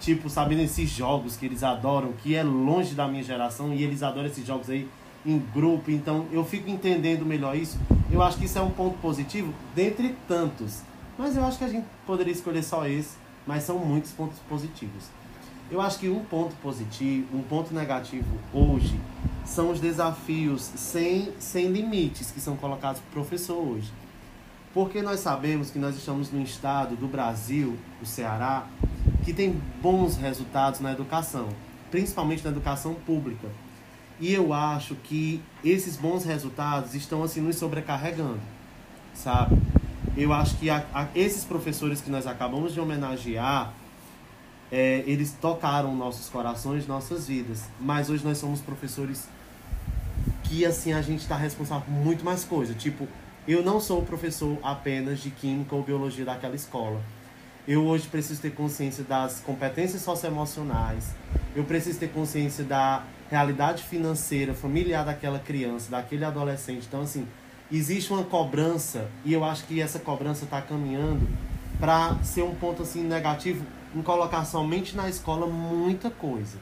tipo, 0.00 0.28
sabendo 0.28 0.62
esses 0.62 0.88
jogos 0.88 1.36
que 1.36 1.46
eles 1.46 1.62
adoram, 1.62 2.12
que 2.12 2.34
é 2.34 2.42
longe 2.42 2.94
da 2.94 3.06
minha 3.06 3.22
geração, 3.22 3.72
e 3.72 3.82
eles 3.82 4.02
adoram 4.02 4.26
esses 4.26 4.46
jogos 4.46 4.70
aí 4.70 4.88
em 5.24 5.38
grupo, 5.38 5.90
então 5.90 6.26
eu 6.30 6.44
fico 6.44 6.70
entendendo 6.70 7.26
melhor 7.26 7.56
isso. 7.56 7.78
Eu 8.10 8.22
acho 8.22 8.38
que 8.38 8.44
isso 8.44 8.58
é 8.58 8.62
um 8.62 8.70
ponto 8.70 8.96
positivo, 8.98 9.52
dentre 9.74 10.14
tantos. 10.28 10.82
Mas 11.18 11.36
eu 11.36 11.44
acho 11.44 11.58
que 11.58 11.64
a 11.64 11.68
gente 11.68 11.86
poderia 12.06 12.32
escolher 12.32 12.62
só 12.62 12.86
esse, 12.86 13.16
mas 13.46 13.64
são 13.64 13.78
muitos 13.78 14.12
pontos 14.12 14.38
positivos. 14.48 15.04
Eu 15.70 15.80
acho 15.80 15.98
que 15.98 16.08
um 16.08 16.24
ponto 16.24 16.54
positivo, 16.56 17.36
um 17.36 17.42
ponto 17.42 17.74
negativo 17.74 18.38
hoje 18.52 19.00
são 19.44 19.72
os 19.72 19.80
desafios 19.80 20.62
sem, 20.62 21.32
sem 21.40 21.68
limites 21.68 22.30
que 22.30 22.40
são 22.40 22.56
colocados 22.56 23.00
para 23.00 23.08
o 23.08 23.12
professor 23.12 23.56
hoje. 23.56 23.92
Porque 24.72 25.02
nós 25.02 25.20
sabemos 25.20 25.70
que 25.70 25.78
nós 25.78 25.96
estamos 25.96 26.30
no 26.30 26.40
estado 26.40 26.94
do 26.94 27.08
Brasil, 27.08 27.76
o 28.00 28.06
Ceará, 28.06 28.66
que 29.24 29.32
tem 29.32 29.60
bons 29.82 30.16
resultados 30.16 30.78
na 30.78 30.92
educação, 30.92 31.48
principalmente 31.90 32.44
na 32.44 32.50
educação 32.50 32.94
pública. 32.94 33.48
E 34.20 34.32
eu 34.32 34.52
acho 34.52 34.94
que 34.94 35.42
esses 35.64 35.96
bons 35.96 36.24
resultados 36.24 36.94
estão 36.94 37.24
assim 37.24 37.40
nos 37.40 37.56
sobrecarregando, 37.56 38.40
sabe? 39.12 39.60
Eu 40.16 40.32
acho 40.32 40.56
que 40.58 40.70
a, 40.70 40.84
a, 40.94 41.08
esses 41.14 41.44
professores 41.44 42.00
que 42.00 42.10
nós 42.10 42.26
acabamos 42.26 42.72
de 42.72 42.80
homenagear, 42.80 43.72
é, 44.70 45.02
eles 45.06 45.32
tocaram 45.40 45.94
nossos 45.94 46.28
corações, 46.28 46.86
nossas 46.86 47.28
vidas. 47.28 47.64
Mas 47.80 48.10
hoje 48.10 48.24
nós 48.24 48.38
somos 48.38 48.60
professores 48.60 49.28
que 50.44 50.64
assim 50.64 50.92
a 50.92 51.02
gente 51.02 51.20
está 51.20 51.36
responsável 51.36 51.84
por 51.86 51.92
muito 51.92 52.24
mais 52.24 52.44
coisa. 52.44 52.74
Tipo, 52.74 53.06
eu 53.46 53.62
não 53.62 53.80
sou 53.80 54.02
professor 54.02 54.58
apenas 54.62 55.20
de 55.20 55.30
química 55.30 55.74
ou 55.74 55.82
biologia 55.82 56.24
daquela 56.24 56.54
escola 56.54 57.00
eu 57.66 57.84
hoje 57.84 58.06
preciso 58.06 58.40
ter 58.40 58.52
consciência 58.52 59.02
das 59.02 59.40
competências 59.40 60.02
socioemocionais. 60.02 61.14
Eu 61.54 61.64
preciso 61.64 61.98
ter 61.98 62.08
consciência 62.08 62.62
da 62.62 63.02
realidade 63.28 63.82
financeira, 63.82 64.54
familiar 64.54 65.04
daquela 65.04 65.40
criança, 65.40 65.90
daquele 65.90 66.24
adolescente. 66.24 66.86
Então, 66.86 67.00
assim, 67.00 67.26
existe 67.70 68.12
uma 68.12 68.22
cobrança 68.22 69.08
e 69.24 69.32
eu 69.32 69.42
acho 69.44 69.64
que 69.64 69.80
essa 69.80 69.98
cobrança 69.98 70.44
está 70.44 70.62
caminhando 70.62 71.26
para 71.80 72.16
ser 72.22 72.42
um 72.42 72.54
ponto 72.54 72.82
assim 72.82 73.02
negativo 73.02 73.64
em 73.96 74.02
colocar 74.02 74.44
somente 74.44 74.94
na 74.94 75.08
escola 75.08 75.46
muita 75.46 76.10
coisa. 76.10 76.58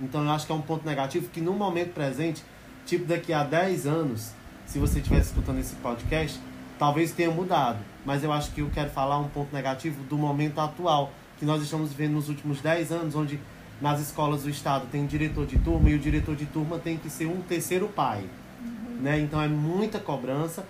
Então, 0.00 0.24
eu 0.24 0.30
acho 0.30 0.46
que 0.46 0.52
é 0.52 0.54
um 0.54 0.62
ponto 0.62 0.86
negativo 0.86 1.28
que 1.28 1.40
no 1.40 1.52
momento 1.52 1.92
presente, 1.92 2.42
tipo 2.86 3.04
daqui 3.04 3.32
a 3.32 3.44
10 3.44 3.86
anos, 3.86 4.32
se 4.64 4.78
você 4.78 4.98
estiver 4.98 5.20
escutando 5.20 5.58
esse 5.58 5.74
podcast, 5.76 6.40
talvez 6.78 7.12
tenha 7.12 7.30
mudado. 7.30 7.78
Mas 8.06 8.24
eu 8.24 8.32
acho 8.32 8.52
que 8.52 8.62
eu 8.62 8.70
quero 8.70 8.88
falar 8.88 9.18
um 9.18 9.28
ponto 9.28 9.54
negativo 9.54 10.02
do 10.04 10.16
momento 10.16 10.60
atual, 10.60 11.12
que 11.38 11.44
nós 11.44 11.62
estamos 11.62 11.92
vendo 11.92 12.12
nos 12.12 12.30
últimos 12.30 12.60
10 12.62 12.90
anos, 12.90 13.14
onde 13.14 13.38
nas 13.82 14.00
escolas 14.00 14.44
do 14.44 14.50
estado 14.50 14.86
tem 14.90 15.06
diretor 15.06 15.46
de 15.46 15.58
turma 15.58 15.90
e 15.90 15.94
o 15.94 15.98
diretor 15.98 16.34
de 16.34 16.46
turma 16.46 16.78
tem 16.78 16.96
que 16.96 17.10
ser 17.10 17.26
um 17.26 17.42
terceiro 17.42 17.88
pai. 17.88 18.24
Uhum. 18.60 19.02
Né? 19.02 19.20
Então 19.20 19.40
é 19.42 19.48
muita 19.48 19.98
cobrança. 19.98 20.66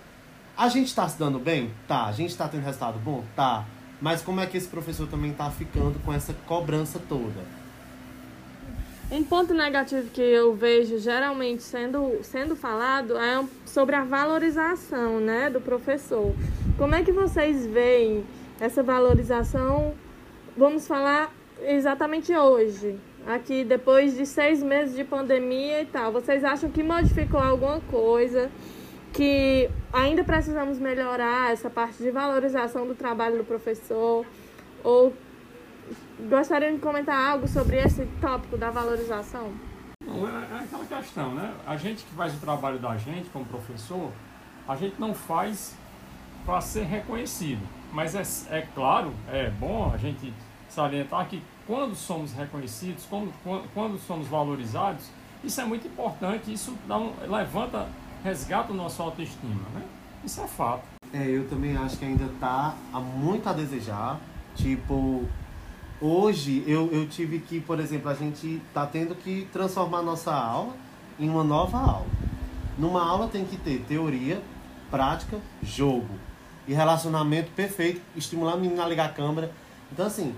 A 0.57 0.67
gente 0.67 0.87
está 0.87 1.07
se 1.07 1.17
dando 1.17 1.39
bem? 1.39 1.71
Tá. 1.87 2.05
A 2.05 2.11
gente 2.11 2.31
está 2.31 2.47
tendo 2.47 2.63
resultado 2.65 2.99
bom? 2.99 3.23
Tá. 3.35 3.65
Mas 4.01 4.21
como 4.21 4.39
é 4.39 4.45
que 4.45 4.57
esse 4.57 4.67
professor 4.67 5.07
também 5.07 5.31
está 5.31 5.49
ficando 5.51 5.99
com 6.05 6.13
essa 6.13 6.33
cobrança 6.45 6.99
toda? 7.09 7.59
Um 9.11 9.23
ponto 9.23 9.55
negativo 9.55 10.07
que 10.11 10.21
eu 10.21 10.53
vejo 10.53 10.99
geralmente 10.99 11.63
sendo, 11.63 12.19
sendo 12.21 12.55
falado 12.55 13.17
é 13.17 13.43
sobre 13.65 13.95
a 13.95 14.03
valorização 14.03 15.19
né, 15.19 15.49
do 15.49 15.59
professor. 15.59 16.31
Como 16.77 16.93
é 16.93 17.03
que 17.03 17.11
vocês 17.11 17.65
veem 17.65 18.23
essa 18.59 18.83
valorização? 18.83 19.95
Vamos 20.55 20.87
falar 20.87 21.33
exatamente 21.63 22.35
hoje, 22.35 22.97
aqui 23.25 23.63
depois 23.63 24.15
de 24.15 24.25
seis 24.25 24.61
meses 24.61 24.95
de 24.95 25.03
pandemia 25.03 25.81
e 25.81 25.85
tal. 25.85 26.11
Vocês 26.11 26.43
acham 26.43 26.69
que 26.69 26.83
modificou 26.83 27.39
alguma 27.39 27.81
coisa? 27.81 28.51
Que 29.13 29.69
ainda 29.91 30.23
precisamos 30.23 30.79
melhorar 30.79 31.51
essa 31.51 31.69
parte 31.69 32.01
de 32.01 32.11
valorização 32.11 32.87
do 32.87 32.95
trabalho 32.95 33.37
do 33.37 33.43
professor? 33.43 34.25
Ou 34.83 35.13
Gostaria 36.19 36.71
de 36.71 36.79
comentar 36.79 37.31
algo 37.31 37.47
sobre 37.47 37.77
esse 37.77 38.05
tópico 38.19 38.57
da 38.57 38.69
valorização? 38.69 39.53
Não, 40.05 40.27
é, 40.27 40.47
é 40.51 40.63
aquela 40.63 40.85
questão, 40.85 41.33
né? 41.33 41.53
A 41.65 41.77
gente 41.77 42.03
que 42.03 42.13
faz 42.13 42.33
o 42.35 42.39
trabalho 42.39 42.77
da 42.77 42.97
gente 42.97 43.29
como 43.29 43.45
professor, 43.45 44.11
a 44.67 44.75
gente 44.75 44.99
não 44.99 45.13
faz 45.13 45.75
para 46.45 46.59
ser 46.59 46.83
reconhecido. 46.83 47.61
Mas 47.93 48.15
é, 48.15 48.57
é 48.57 48.67
claro, 48.75 49.13
é 49.31 49.49
bom 49.49 49.91
a 49.93 49.97
gente 49.97 50.33
salientar 50.67 51.27
que 51.27 51.41
quando 51.65 51.95
somos 51.95 52.33
reconhecidos, 52.33 53.05
quando, 53.09 53.33
quando 53.73 53.97
somos 53.97 54.27
valorizados, 54.27 55.09
isso 55.43 55.61
é 55.61 55.65
muito 55.65 55.87
importante, 55.87 56.51
isso 56.51 56.77
um, 56.89 57.31
levanta, 57.31 57.87
resgata 58.23 58.71
o 58.71 58.75
nosso 58.75 59.01
autoestima, 59.01 59.69
né? 59.73 59.83
Isso 60.23 60.41
é 60.41 60.47
fato. 60.47 60.83
É, 61.13 61.27
eu 61.27 61.47
também 61.47 61.75
acho 61.77 61.97
que 61.97 62.05
ainda 62.05 62.29
há 62.41 62.99
muito 62.99 63.47
a 63.47 63.53
desejar. 63.53 64.19
Tipo, 64.55 65.25
Hoje 66.01 66.63
eu, 66.65 66.89
eu 66.93 67.09
tive 67.09 67.39
que, 67.39 67.59
por 67.59 67.77
exemplo, 67.77 68.09
a 68.09 68.13
gente 68.13 68.61
está 68.69 68.85
tendo 68.85 69.13
que 69.13 69.49
transformar 69.51 70.01
nossa 70.01 70.33
aula 70.33 70.73
em 71.19 71.29
uma 71.29 71.43
nova 71.43 71.77
aula. 71.77 72.07
Numa 72.77 73.05
aula 73.05 73.27
tem 73.27 73.43
que 73.43 73.57
ter 73.57 73.83
teoria, 73.85 74.41
prática, 74.89 75.37
jogo 75.61 76.07
e 76.65 76.73
relacionamento 76.73 77.51
perfeito, 77.51 78.01
estimular 78.15 78.55
o 78.55 78.61
menino 78.61 78.81
a 78.81 78.87
ligar 78.87 79.09
a 79.09 79.11
câmera. 79.11 79.51
Então, 79.91 80.05
assim, 80.05 80.33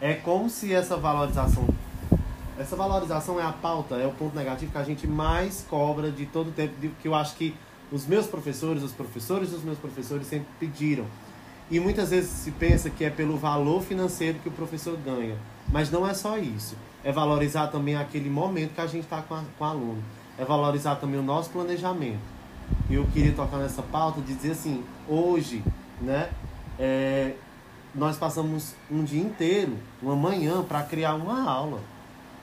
é 0.00 0.14
como 0.14 0.48
se 0.48 0.72
essa 0.72 0.96
valorização. 0.96 1.66
Essa 2.58 2.76
valorização 2.76 3.40
é 3.40 3.42
a 3.42 3.52
pauta, 3.52 3.96
é 3.96 4.06
o 4.06 4.12
ponto 4.12 4.36
negativo 4.36 4.70
que 4.70 4.78
a 4.78 4.84
gente 4.84 5.06
mais 5.06 5.66
cobra 5.68 6.10
de 6.10 6.24
todo 6.26 6.48
o 6.48 6.52
tempo, 6.52 6.74
que 7.00 7.08
eu 7.08 7.14
acho 7.14 7.34
que 7.34 7.54
os 7.90 8.06
meus 8.06 8.26
professores, 8.26 8.82
os 8.82 8.92
professores 8.92 9.50
dos 9.50 9.62
meus 9.62 9.78
professores 9.78 10.26
sempre 10.26 10.46
pediram 10.60 11.04
e 11.70 11.80
muitas 11.80 12.10
vezes 12.10 12.30
se 12.30 12.50
pensa 12.50 12.90
que 12.90 13.04
é 13.04 13.10
pelo 13.10 13.36
valor 13.36 13.82
financeiro 13.82 14.38
que 14.38 14.48
o 14.48 14.52
professor 14.52 14.96
ganha. 14.98 15.36
Mas 15.68 15.90
não 15.90 16.06
é 16.06 16.12
só 16.12 16.38
isso. 16.38 16.76
É 17.02 17.10
valorizar 17.10 17.68
também 17.68 17.96
aquele 17.96 18.28
momento 18.28 18.74
que 18.74 18.80
a 18.80 18.86
gente 18.86 19.04
está 19.04 19.22
com, 19.22 19.42
com 19.58 19.64
o 19.64 19.66
aluno. 19.66 20.02
É 20.38 20.44
valorizar 20.44 20.96
também 20.96 21.18
o 21.18 21.22
nosso 21.22 21.50
planejamento. 21.50 22.20
E 22.88 22.94
eu 22.94 23.06
queria 23.06 23.32
tocar 23.32 23.58
nessa 23.58 23.82
pauta 23.82 24.20
de 24.20 24.34
dizer 24.34 24.52
assim, 24.52 24.84
hoje, 25.08 25.62
né, 26.00 26.30
é, 26.78 27.32
nós 27.94 28.16
passamos 28.16 28.74
um 28.90 29.02
dia 29.02 29.22
inteiro, 29.22 29.78
uma 30.02 30.16
manhã, 30.16 30.62
para 30.62 30.82
criar 30.82 31.14
uma 31.14 31.48
aula. 31.48 31.80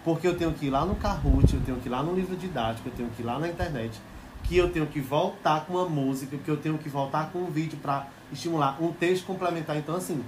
Porque 0.03 0.27
eu 0.27 0.35
tenho 0.37 0.51
que 0.53 0.67
ir 0.67 0.69
lá 0.69 0.85
no 0.85 0.95
Kahoot, 0.95 1.53
eu 1.53 1.61
tenho 1.61 1.77
que 1.79 1.87
ir 1.87 1.91
lá 1.91 2.01
no 2.01 2.13
livro 2.13 2.35
didático, 2.35 2.89
eu 2.89 2.93
tenho 2.93 3.09
que 3.09 3.21
ir 3.21 3.25
lá 3.25 3.37
na 3.37 3.47
internet, 3.47 3.99
que 4.43 4.57
eu 4.57 4.69
tenho 4.69 4.87
que 4.87 4.99
voltar 4.99 5.65
com 5.65 5.73
uma 5.73 5.87
música, 5.87 6.37
que 6.37 6.49
eu 6.49 6.57
tenho 6.57 6.77
que 6.77 6.89
voltar 6.89 7.31
com 7.31 7.39
um 7.39 7.51
vídeo 7.51 7.77
para 7.81 8.07
estimular 8.31 8.77
um 8.81 8.91
texto 8.91 9.25
complementar. 9.25 9.77
Então, 9.77 9.95
assim, 9.95 10.23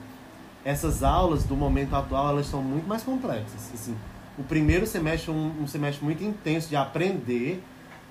essas 0.63 1.03
aulas 1.03 1.43
do 1.43 1.55
momento 1.55 1.95
atual, 1.95 2.29
elas 2.29 2.45
são 2.45 2.61
muito 2.61 2.87
mais 2.87 3.03
complexas. 3.03 3.71
Assim, 3.73 3.95
o 4.37 4.43
primeiro 4.43 4.85
semestre 4.85 5.31
é 5.31 5.33
um, 5.33 5.63
um 5.63 5.67
semestre 5.67 6.03
muito 6.03 6.23
intenso 6.23 6.69
de 6.69 6.75
aprender 6.75 7.63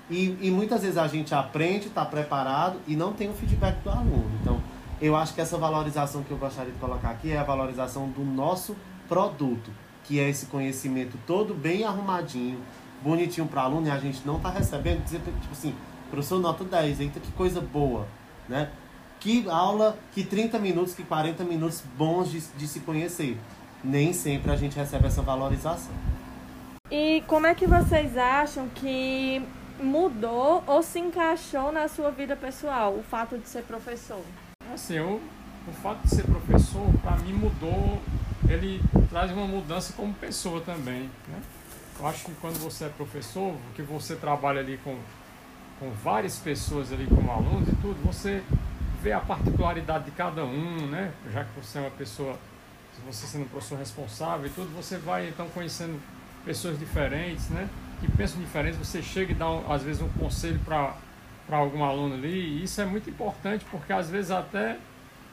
e, 0.09 0.37
e 0.41 0.51
muitas 0.51 0.81
vezes 0.81 0.97
a 0.97 1.07
gente 1.07 1.33
aprende, 1.33 1.87
está 1.87 2.05
preparado 2.05 2.77
e 2.87 2.95
não 2.95 3.13
tem 3.13 3.29
o 3.29 3.33
feedback 3.33 3.81
do 3.83 3.89
aluno. 3.89 4.29
Então, 4.41 4.61
eu 5.01 5.15
acho 5.15 5.33
que 5.33 5.41
essa 5.41 5.57
valorização 5.57 6.23
que 6.23 6.31
eu 6.31 6.37
gostaria 6.37 6.71
de 6.71 6.79
colocar 6.79 7.09
aqui 7.09 7.31
é 7.31 7.37
a 7.37 7.43
valorização 7.43 8.07
do 8.09 8.23
nosso 8.23 8.75
produto, 9.07 9.71
que 10.03 10.19
é 10.19 10.29
esse 10.29 10.47
conhecimento 10.47 11.17
todo 11.25 11.53
bem 11.53 11.83
arrumadinho, 11.83 12.59
bonitinho 13.01 13.47
para 13.47 13.61
aluno 13.61 13.87
e 13.87 13.91
a 13.91 13.97
gente 13.97 14.25
não 14.25 14.37
está 14.37 14.49
recebendo, 14.49 15.03
dizer, 15.03 15.19
tipo 15.19 15.51
assim, 15.51 15.75
professor 16.09 16.39
nota 16.39 16.63
10, 16.63 16.99
eita 16.99 17.19
que 17.19 17.31
coisa 17.31 17.59
boa, 17.59 18.07
né? 18.47 18.69
Que 19.19 19.49
aula, 19.49 19.97
que 20.11 20.23
30 20.23 20.59
minutos, 20.59 20.93
que 20.93 21.03
40 21.03 21.43
minutos 21.43 21.81
bons 21.97 22.29
de, 22.29 22.41
de 22.57 22.67
se 22.67 22.81
conhecer. 22.81 23.37
Nem 23.83 24.13
sempre 24.13 24.51
a 24.51 24.55
gente 24.55 24.75
recebe 24.75 25.07
essa 25.07 25.21
valorização. 25.21 25.93
E 26.91 27.23
como 27.27 27.47
é 27.47 27.55
que 27.55 27.65
vocês 27.65 28.17
acham 28.17 28.67
que 28.69 29.41
mudou 29.81 30.63
ou 30.67 30.83
se 30.83 30.99
encaixou 30.99 31.71
na 31.71 31.87
sua 31.87 32.11
vida 32.11 32.35
pessoal 32.35 32.93
o 32.93 33.03
fato 33.03 33.37
de 33.37 33.47
ser 33.47 33.63
professor? 33.63 34.21
Assim, 34.73 34.95
eu, 34.95 35.21
o 35.67 35.71
fato 35.71 36.03
de 36.03 36.09
ser 36.09 36.23
professor, 36.23 36.85
para 37.01 37.17
mim, 37.17 37.33
mudou. 37.33 37.99
Ele 38.53 38.81
traz 39.09 39.31
uma 39.31 39.47
mudança 39.47 39.93
como 39.93 40.13
pessoa 40.13 40.61
também. 40.61 41.09
Né? 41.27 41.41
Eu 41.99 42.07
acho 42.07 42.25
que 42.25 42.31
quando 42.35 42.57
você 42.59 42.85
é 42.85 42.89
professor, 42.89 43.55
que 43.75 43.81
você 43.81 44.15
trabalha 44.15 44.59
ali 44.59 44.79
com, 44.83 44.97
com 45.79 45.91
várias 46.03 46.37
pessoas 46.37 46.91
ali 46.91 47.05
como 47.07 47.31
alunos 47.31 47.67
e 47.67 47.75
tudo, 47.75 47.95
você 48.03 48.43
vê 49.01 49.11
a 49.11 49.19
particularidade 49.19 50.05
de 50.05 50.11
cada 50.11 50.45
um, 50.45 50.87
né? 50.87 51.11
Já 51.31 51.43
que 51.43 51.59
você 51.59 51.77
é 51.77 51.81
uma 51.81 51.91
pessoa, 51.91 52.37
se 52.95 53.01
você 53.01 53.27
sendo 53.27 53.43
um 53.43 53.47
professor 53.47 53.77
responsável 53.77 54.47
e 54.47 54.49
tudo, 54.49 54.73
você 54.75 54.97
vai 54.97 55.27
então 55.27 55.47
conhecendo 55.49 55.99
pessoas 56.45 56.79
diferentes, 56.79 57.49
né? 57.49 57.67
Que 57.99 58.11
pensam 58.11 58.39
diferentes, 58.39 58.77
você 58.79 59.01
chega 59.01 59.31
e 59.31 59.35
dá 59.35 59.45
às 59.69 59.83
vezes 59.83 60.01
um 60.01 60.09
conselho 60.09 60.59
para 60.65 60.95
algum 61.51 61.83
aluno 61.83 62.15
ali, 62.15 62.29
e 62.29 62.63
isso 62.63 62.79
é 62.81 62.85
muito 62.85 63.09
importante 63.09 63.65
porque 63.69 63.91
às 63.91 64.09
vezes 64.09 64.31
até 64.31 64.77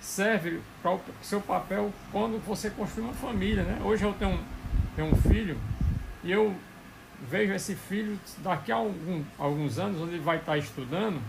serve 0.01 0.61
para 0.83 0.93
o 0.95 1.01
seu 1.23 1.41
papel 1.41 1.93
quando 2.11 2.39
você 2.45 2.71
construi 2.71 3.05
uma 3.05 3.15
família, 3.15 3.63
né? 3.63 3.81
Hoje 3.85 4.05
eu 4.05 4.13
tenho 4.15 4.33
um, 4.33 4.45
tenho 4.97 5.13
um 5.13 5.17
filho 5.17 5.59
e 6.25 6.33
eu 6.33 6.55
vejo 7.29 7.53
esse 7.53 7.75
filho 7.75 8.19
daqui 8.39 8.73
a 8.73 8.77
algum, 8.77 9.23
alguns 9.39 9.79
anos, 9.79 10.01
onde 10.01 10.15
ele 10.15 10.23
vai 10.23 10.39
estar 10.39 10.57
estudando, 10.57 11.21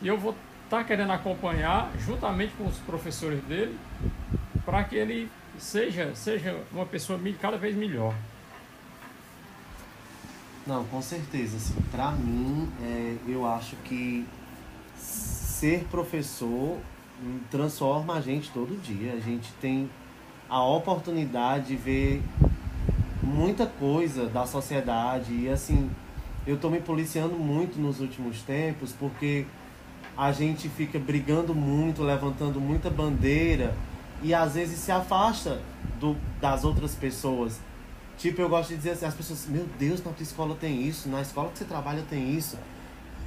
e 0.00 0.06
eu 0.06 0.16
vou 0.16 0.34
estar 0.64 0.84
querendo 0.84 1.12
acompanhar 1.12 1.90
juntamente 1.98 2.52
com 2.56 2.66
os 2.66 2.78
professores 2.78 3.42
dele 3.44 3.76
para 4.64 4.84
que 4.84 4.96
ele 4.96 5.30
seja, 5.58 6.14
seja 6.14 6.62
uma 6.72 6.86
pessoa 6.86 7.20
cada 7.40 7.56
vez 7.56 7.76
melhor. 7.76 8.14
Não, 10.66 10.84
com 10.84 11.02
certeza. 11.02 11.56
Assim, 11.56 11.74
para 11.90 12.10
mim, 12.12 12.70
é, 12.82 13.16
eu 13.28 13.46
acho 13.46 13.76
que 13.84 14.26
ser 14.96 15.84
professor 15.90 16.78
transforma 17.50 18.14
a 18.14 18.20
gente 18.20 18.50
todo 18.50 18.80
dia. 18.80 19.12
A 19.12 19.20
gente 19.20 19.52
tem 19.60 19.88
a 20.48 20.62
oportunidade 20.62 21.68
de 21.68 21.76
ver 21.76 22.22
muita 23.22 23.66
coisa 23.66 24.26
da 24.26 24.46
sociedade 24.46 25.32
e 25.32 25.48
assim, 25.48 25.90
eu 26.46 26.58
tô 26.58 26.68
me 26.68 26.80
policiando 26.80 27.34
muito 27.34 27.80
nos 27.80 28.00
últimos 28.00 28.42
tempos 28.42 28.92
porque 28.92 29.46
a 30.16 30.30
gente 30.30 30.68
fica 30.68 30.98
brigando 30.98 31.54
muito, 31.54 32.02
levantando 32.02 32.60
muita 32.60 32.90
bandeira 32.90 33.74
e 34.22 34.32
às 34.34 34.54
vezes 34.54 34.78
se 34.78 34.92
afasta 34.92 35.60
do, 35.98 36.16
das 36.40 36.64
outras 36.64 36.94
pessoas. 36.94 37.60
Tipo, 38.16 38.42
eu 38.42 38.48
gosto 38.48 38.70
de 38.70 38.76
dizer 38.76 38.90
assim, 38.90 39.06
as 39.06 39.14
pessoas, 39.14 39.46
meu 39.48 39.66
Deus, 39.78 40.04
na 40.04 40.12
tua 40.12 40.22
escola 40.22 40.54
tem 40.54 40.82
isso, 40.86 41.08
na 41.08 41.20
escola 41.20 41.50
que 41.50 41.58
você 41.58 41.64
trabalha 41.64 42.02
tem 42.08 42.32
isso. 42.36 42.56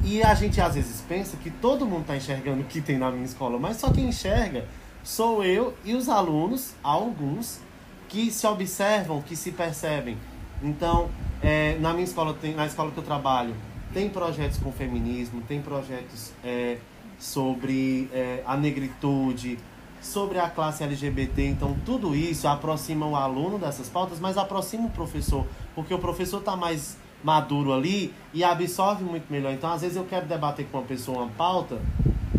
E 0.03 0.23
a 0.23 0.33
gente 0.35 0.61
às 0.61 0.75
vezes 0.75 1.01
pensa 1.07 1.35
que 1.37 1.49
todo 1.49 1.85
mundo 1.85 2.01
está 2.01 2.15
enxergando 2.15 2.61
o 2.61 2.65
que 2.65 2.81
tem 2.81 2.97
na 2.97 3.11
minha 3.11 3.25
escola, 3.25 3.57
mas 3.57 3.77
só 3.77 3.91
quem 3.91 4.09
enxerga 4.09 4.65
sou 5.03 5.43
eu 5.43 5.73
e 5.85 5.95
os 5.95 6.09
alunos, 6.09 6.73
alguns, 6.83 7.61
que 8.09 8.29
se 8.29 8.45
observam, 8.45 9.21
que 9.21 9.35
se 9.35 9.51
percebem. 9.51 10.17
Então, 10.61 11.09
é, 11.41 11.77
na 11.79 11.93
minha 11.93 12.03
escola, 12.03 12.33
tem, 12.33 12.53
na 12.53 12.65
escola 12.65 12.91
que 12.91 12.97
eu 12.97 13.03
trabalho, 13.03 13.55
tem 13.93 14.09
projetos 14.09 14.57
com 14.57 14.71
feminismo, 14.71 15.41
tem 15.47 15.61
projetos 15.61 16.33
é, 16.43 16.77
sobre 17.17 18.09
é, 18.13 18.43
a 18.45 18.57
negritude, 18.57 19.57
sobre 20.01 20.39
a 20.39 20.49
classe 20.49 20.83
LGBT. 20.83 21.47
Então, 21.47 21.75
tudo 21.85 22.13
isso 22.15 22.47
aproxima 22.47 23.07
o 23.07 23.15
aluno 23.15 23.57
dessas 23.57 23.87
pautas, 23.87 24.19
mas 24.19 24.37
aproxima 24.37 24.87
o 24.87 24.89
professor, 24.89 25.45
porque 25.73 25.93
o 25.93 25.99
professor 25.99 26.39
está 26.39 26.55
mais 26.55 26.97
maduro 27.23 27.73
ali 27.73 28.13
e 28.33 28.43
absorve 28.43 29.03
muito 29.03 29.31
melhor. 29.31 29.53
Então, 29.53 29.71
às 29.71 29.81
vezes 29.81 29.97
eu 29.97 30.05
quero 30.05 30.25
debater 30.25 30.65
com 30.67 30.77
uma 30.77 30.85
pessoa 30.85 31.23
uma 31.23 31.29
pauta 31.29 31.79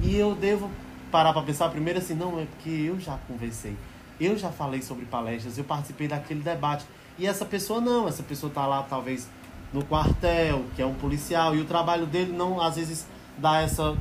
e 0.02 0.16
eu 0.16 0.34
devo 0.34 0.70
parar 1.10 1.32
para 1.32 1.42
pensar 1.42 1.68
primeiro 1.70 1.98
assim, 1.98 2.14
não, 2.14 2.38
é 2.38 2.46
porque 2.46 2.70
eu 2.70 2.98
já 3.00 3.18
conversei. 3.26 3.76
Eu 4.20 4.36
já 4.36 4.50
falei 4.50 4.82
sobre 4.82 5.04
palestras, 5.06 5.58
eu 5.58 5.64
participei 5.64 6.08
daquele 6.08 6.40
debate. 6.40 6.84
E 7.18 7.26
essa 7.26 7.44
pessoa 7.44 7.80
não, 7.80 8.08
essa 8.08 8.22
pessoa 8.22 8.48
está 8.48 8.66
lá 8.66 8.82
talvez 8.82 9.28
no 9.72 9.84
quartel, 9.84 10.64
que 10.74 10.82
é 10.82 10.86
um 10.86 10.94
policial, 10.94 11.54
e 11.54 11.60
o 11.60 11.64
trabalho 11.64 12.06
dele 12.06 12.32
não 12.32 12.60
às 12.60 12.76
vezes 12.76 13.06
dá 13.36 13.60
essa 13.60 13.96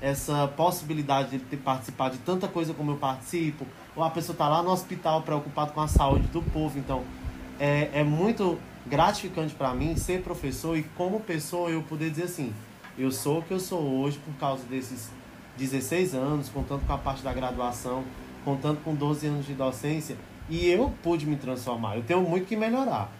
essa 0.00 0.46
possibilidade 0.56 1.30
de 1.30 1.38
ter 1.40 1.56
participado 1.56 2.16
de 2.16 2.22
tanta 2.22 2.46
coisa 2.46 2.72
como 2.72 2.92
eu 2.92 2.96
participo, 2.96 3.66
ou 3.96 4.04
a 4.04 4.10
pessoa 4.10 4.32
está 4.32 4.48
lá 4.48 4.62
no 4.62 4.70
hospital 4.70 5.22
preocupado 5.22 5.72
com 5.72 5.80
a 5.80 5.88
saúde 5.88 6.28
do 6.28 6.40
povo. 6.40 6.78
Então, 6.78 7.02
é, 7.58 7.90
é 7.92 8.04
muito 8.04 8.58
gratificante 8.88 9.54
para 9.54 9.74
mim 9.74 9.96
ser 9.96 10.22
professor 10.22 10.76
e, 10.76 10.82
como 10.96 11.20
pessoa, 11.20 11.70
eu 11.70 11.82
poder 11.82 12.10
dizer 12.10 12.24
assim: 12.24 12.52
eu 12.98 13.12
sou 13.12 13.38
o 13.38 13.42
que 13.42 13.52
eu 13.52 13.60
sou 13.60 13.80
hoje 14.00 14.18
por 14.18 14.34
causa 14.40 14.64
desses 14.64 15.10
16 15.56 16.14
anos, 16.14 16.48
contando 16.48 16.86
com 16.86 16.92
a 16.92 16.98
parte 16.98 17.22
da 17.22 17.32
graduação, 17.32 18.04
contando 18.44 18.82
com 18.82 18.94
12 18.94 19.26
anos 19.26 19.46
de 19.46 19.54
docência, 19.54 20.16
e 20.48 20.68
eu 20.68 20.92
pude 21.02 21.26
me 21.26 21.36
transformar. 21.36 21.96
Eu 21.96 22.02
tenho 22.02 22.22
muito 22.22 22.46
que 22.46 22.56
melhorar, 22.56 23.12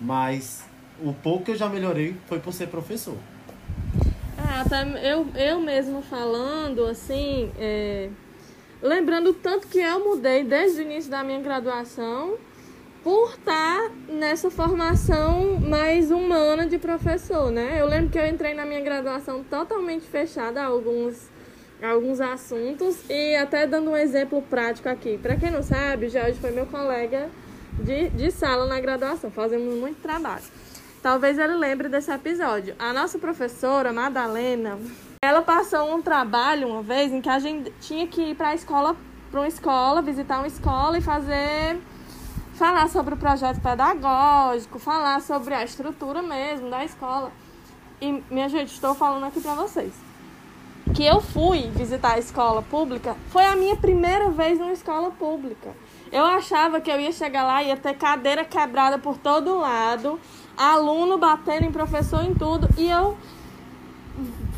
mas 0.00 0.64
o 1.02 1.12
pouco 1.12 1.44
que 1.44 1.50
eu 1.52 1.56
já 1.56 1.68
melhorei 1.68 2.16
foi 2.26 2.38
por 2.38 2.52
ser 2.52 2.68
professor. 2.68 3.16
Ah, 4.38 4.60
até 4.60 4.82
eu, 5.10 5.26
eu 5.34 5.60
mesmo 5.60 6.02
falando, 6.02 6.84
assim, 6.84 7.50
é, 7.58 8.10
lembrando 8.82 9.32
tanto 9.32 9.66
que 9.68 9.78
eu 9.78 10.04
mudei 10.04 10.44
desde 10.44 10.80
o 10.80 10.82
início 10.82 11.10
da 11.10 11.24
minha 11.24 11.40
graduação 11.40 12.36
por 13.04 13.34
estar 13.34 13.90
nessa 14.08 14.50
formação 14.50 15.60
mais 15.60 16.10
humana 16.10 16.66
de 16.66 16.78
professor, 16.78 17.50
né? 17.50 17.78
Eu 17.78 17.86
lembro 17.86 18.08
que 18.08 18.18
eu 18.18 18.26
entrei 18.26 18.54
na 18.54 18.64
minha 18.64 18.80
graduação 18.80 19.44
totalmente 19.44 20.06
fechada 20.06 20.62
a 20.62 20.64
alguns, 20.64 21.28
a 21.82 21.90
alguns 21.90 22.18
assuntos 22.18 22.98
e 23.10 23.36
até 23.36 23.66
dando 23.66 23.90
um 23.90 23.96
exemplo 23.96 24.40
prático 24.40 24.88
aqui. 24.88 25.18
Para 25.18 25.36
quem 25.36 25.50
não 25.50 25.62
sabe, 25.62 26.06
o 26.06 26.10
Jorge 26.10 26.40
foi 26.40 26.50
meu 26.50 26.64
colega 26.64 27.28
de, 27.74 28.08
de 28.08 28.30
sala 28.30 28.64
na 28.64 28.80
graduação, 28.80 29.30
fazemos 29.30 29.74
muito 29.74 30.00
trabalho. 30.00 30.44
Talvez 31.02 31.38
ele 31.38 31.56
lembre 31.56 31.90
desse 31.90 32.10
episódio. 32.10 32.74
A 32.78 32.90
nossa 32.94 33.18
professora, 33.18 33.92
Madalena, 33.92 34.78
ela 35.22 35.42
passou 35.42 35.94
um 35.94 36.00
trabalho 36.00 36.68
uma 36.68 36.82
vez 36.82 37.12
em 37.12 37.20
que 37.20 37.28
a 37.28 37.38
gente 37.38 37.70
tinha 37.82 38.06
que 38.06 38.30
ir 38.30 38.34
para 38.34 38.48
a 38.48 38.54
escola, 38.54 38.96
para 39.30 39.40
uma 39.40 39.48
escola, 39.48 40.00
visitar 40.00 40.38
uma 40.38 40.46
escola 40.46 40.96
e 40.96 41.02
fazer 41.02 41.78
falar 42.54 42.88
sobre 42.88 43.14
o 43.14 43.16
projeto 43.16 43.60
pedagógico, 43.60 44.78
falar 44.78 45.20
sobre 45.20 45.54
a 45.54 45.64
estrutura 45.64 46.22
mesmo 46.22 46.70
da 46.70 46.84
escola. 46.84 47.30
E 48.00 48.22
minha 48.30 48.48
gente, 48.48 48.72
estou 48.72 48.94
falando 48.94 49.24
aqui 49.24 49.40
para 49.40 49.54
vocês 49.54 49.92
que 50.92 51.04
eu 51.04 51.20
fui 51.20 51.70
visitar 51.70 52.14
a 52.14 52.18
escola 52.18 52.62
pública 52.62 53.16
foi 53.30 53.44
a 53.44 53.56
minha 53.56 53.74
primeira 53.74 54.30
vez 54.30 54.58
numa 54.58 54.72
escola 54.72 55.10
pública. 55.10 55.74
Eu 56.12 56.24
achava 56.24 56.80
que 56.80 56.90
eu 56.90 57.00
ia 57.00 57.10
chegar 57.10 57.44
lá 57.44 57.62
e 57.62 57.68
ia 57.68 57.76
ter 57.76 57.94
cadeira 57.94 58.44
quebrada 58.44 58.98
por 58.98 59.18
todo 59.18 59.58
lado, 59.58 60.20
aluno 60.56 61.18
batendo 61.18 61.64
em 61.64 61.72
professor 61.72 62.22
em 62.22 62.34
tudo. 62.34 62.68
E 62.78 62.88
eu 62.88 63.16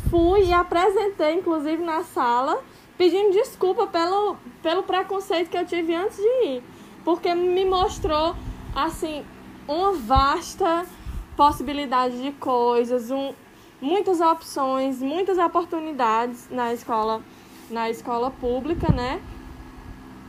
fui 0.09 0.45
e 0.45 0.53
apresentei, 0.53 1.33
inclusive, 1.33 1.81
na 1.83 2.03
sala, 2.03 2.61
pedindo 2.97 3.31
desculpa 3.31 3.87
pelo, 3.87 4.35
pelo 4.61 4.83
preconceito 4.83 5.49
que 5.49 5.57
eu 5.57 5.65
tive 5.65 5.95
antes 5.95 6.17
de 6.17 6.45
ir. 6.45 6.63
Porque 7.07 7.33
me 7.33 7.63
mostrou, 7.63 8.35
assim, 8.75 9.23
uma 9.65 9.93
vasta 9.93 10.85
possibilidade 11.37 12.21
de 12.21 12.33
coisas, 12.33 13.09
um, 13.09 13.33
muitas 13.81 14.19
opções, 14.19 15.01
muitas 15.01 15.37
oportunidades 15.37 16.49
na 16.51 16.73
escola, 16.73 17.21
na 17.71 17.89
escola 17.89 18.29
pública, 18.29 18.91
né? 18.91 19.21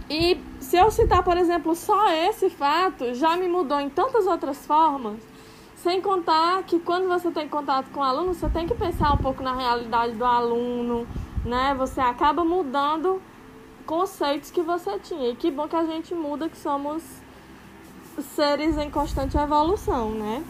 E 0.08 0.40
se 0.60 0.76
eu 0.76 0.88
citar, 0.92 1.24
por 1.24 1.36
exemplo, 1.36 1.74
só 1.74 2.12
esse 2.12 2.48
fato, 2.48 3.12
já 3.12 3.36
me 3.36 3.48
mudou 3.48 3.80
em 3.80 3.90
tantas 3.90 4.28
outras 4.28 4.64
formas 4.64 5.18
sem 5.74 6.00
contar 6.00 6.62
que 6.62 6.78
quando 6.78 7.08
você 7.08 7.32
tem 7.32 7.48
contato 7.48 7.90
com 7.90 7.98
o 7.98 8.04
aluno, 8.04 8.32
você 8.34 8.48
tem 8.50 8.68
que 8.68 8.74
pensar 8.76 9.14
um 9.14 9.18
pouco 9.18 9.42
na 9.42 9.52
realidade 9.52 10.12
do 10.12 10.24
aluno, 10.24 11.08
né? 11.44 11.74
Você 11.76 12.00
acaba 12.00 12.44
mudando 12.44 13.20
conceitos 13.88 14.50
que 14.50 14.60
você 14.60 14.98
tinha. 14.98 15.30
E 15.30 15.34
que 15.34 15.50
bom 15.50 15.66
que 15.66 15.74
a 15.74 15.86
gente 15.86 16.14
muda, 16.14 16.48
que 16.48 16.58
somos 16.58 17.02
seres 18.36 18.76
em 18.76 18.90
constante 18.90 19.36
evolução, 19.38 20.10
né? 20.10 20.44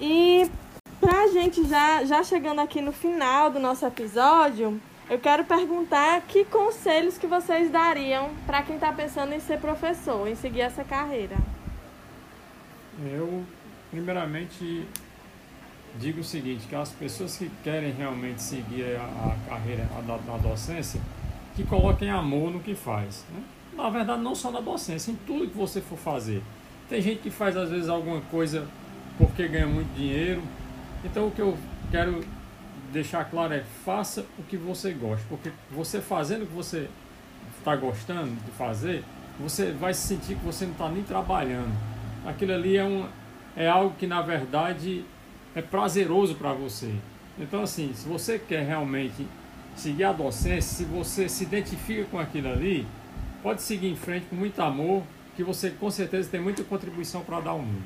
E 0.00 0.50
pra 0.98 1.28
gente 1.28 1.62
já, 1.68 2.04
já 2.04 2.24
chegando 2.24 2.60
aqui 2.60 2.80
no 2.80 2.90
final 2.90 3.50
do 3.50 3.60
nosso 3.60 3.84
episódio, 3.84 4.80
eu 5.10 5.18
quero 5.18 5.44
perguntar 5.44 6.22
que 6.22 6.44
conselhos 6.46 7.18
que 7.18 7.26
vocês 7.26 7.70
dariam 7.70 8.30
para 8.46 8.62
quem 8.62 8.76
está 8.76 8.90
pensando 8.90 9.34
em 9.34 9.40
ser 9.40 9.60
professor, 9.60 10.26
em 10.26 10.34
seguir 10.34 10.62
essa 10.62 10.82
carreira. 10.82 11.36
Eu, 13.04 13.44
primeiramente, 13.90 14.86
digo 15.98 16.20
o 16.20 16.24
seguinte, 16.24 16.66
que 16.66 16.74
as 16.74 16.92
pessoas 16.92 17.36
que 17.36 17.50
querem 17.62 17.92
realmente 17.92 18.40
seguir 18.42 18.96
a, 18.96 19.04
a 19.04 19.50
carreira 19.50 19.84
da, 20.06 20.16
da, 20.16 20.36
docência, 20.38 21.00
que 21.54 21.64
coloquem 21.64 22.10
amor 22.10 22.50
no 22.50 22.60
que 22.60 22.74
faz. 22.74 23.24
Né? 23.32 23.42
Na 23.74 23.88
verdade, 23.88 24.22
não 24.22 24.34
só 24.34 24.50
na 24.50 24.60
docência, 24.60 25.10
em 25.10 25.16
tudo 25.26 25.48
que 25.48 25.56
você 25.56 25.80
for 25.80 25.98
fazer. 25.98 26.42
Tem 26.88 27.00
gente 27.00 27.20
que 27.20 27.30
faz, 27.30 27.56
às 27.56 27.70
vezes, 27.70 27.88
alguma 27.88 28.20
coisa 28.22 28.66
porque 29.18 29.46
ganha 29.48 29.66
muito 29.66 29.94
dinheiro. 29.94 30.42
Então, 31.04 31.28
o 31.28 31.30
que 31.30 31.40
eu 31.40 31.56
quero 31.90 32.22
deixar 32.92 33.24
claro 33.24 33.54
é, 33.54 33.64
faça 33.84 34.24
o 34.38 34.42
que 34.42 34.56
você 34.56 34.92
gosta. 34.92 35.24
Porque 35.28 35.50
você 35.70 36.00
fazendo 36.00 36.42
o 36.42 36.46
que 36.46 36.54
você 36.54 36.88
está 37.58 37.74
gostando 37.76 38.34
de 38.44 38.50
fazer, 38.52 39.04
você 39.38 39.72
vai 39.72 39.94
se 39.94 40.06
sentir 40.06 40.36
que 40.36 40.44
você 40.44 40.64
não 40.64 40.72
está 40.72 40.88
nem 40.88 41.02
trabalhando. 41.02 41.72
Aquilo 42.26 42.52
ali 42.52 42.76
é, 42.76 42.84
um, 42.84 43.06
é 43.56 43.68
algo 43.68 43.94
que, 43.98 44.06
na 44.06 44.20
verdade, 44.20 45.04
é 45.54 45.62
prazeroso 45.62 46.34
para 46.34 46.52
você. 46.52 46.94
Então, 47.38 47.62
assim, 47.62 47.92
se 47.94 48.06
você 48.06 48.38
quer 48.38 48.66
realmente 48.66 49.26
seguir 49.76 50.04
a 50.04 50.12
docência, 50.12 50.62
se 50.62 50.84
você 50.84 51.28
se 51.28 51.44
identifica 51.44 52.04
com 52.10 52.18
aquilo 52.18 52.48
ali, 52.48 52.86
pode 53.42 53.62
seguir 53.62 53.88
em 53.88 53.96
frente 53.96 54.26
com 54.26 54.36
muito 54.36 54.60
amor, 54.60 55.02
que 55.36 55.42
você 55.42 55.70
com 55.70 55.90
certeza 55.90 56.28
tem 56.30 56.40
muita 56.40 56.62
contribuição 56.62 57.22
para 57.22 57.40
dar 57.40 57.50
ao 57.50 57.58
mundo. 57.58 57.82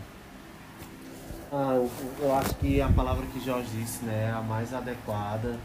Ah, 1.52 1.80
eu, 2.20 2.34
acho 2.34 2.54
que 2.56 2.80
a 2.82 2.88
palavra 2.88 3.24
que 3.26 3.40
Jorge 3.44 3.68
disse 3.72 4.04
né, 4.04 4.28
é 4.30 4.32
a 4.32 4.42
mais 4.42 4.74
adequada, 4.74 5.56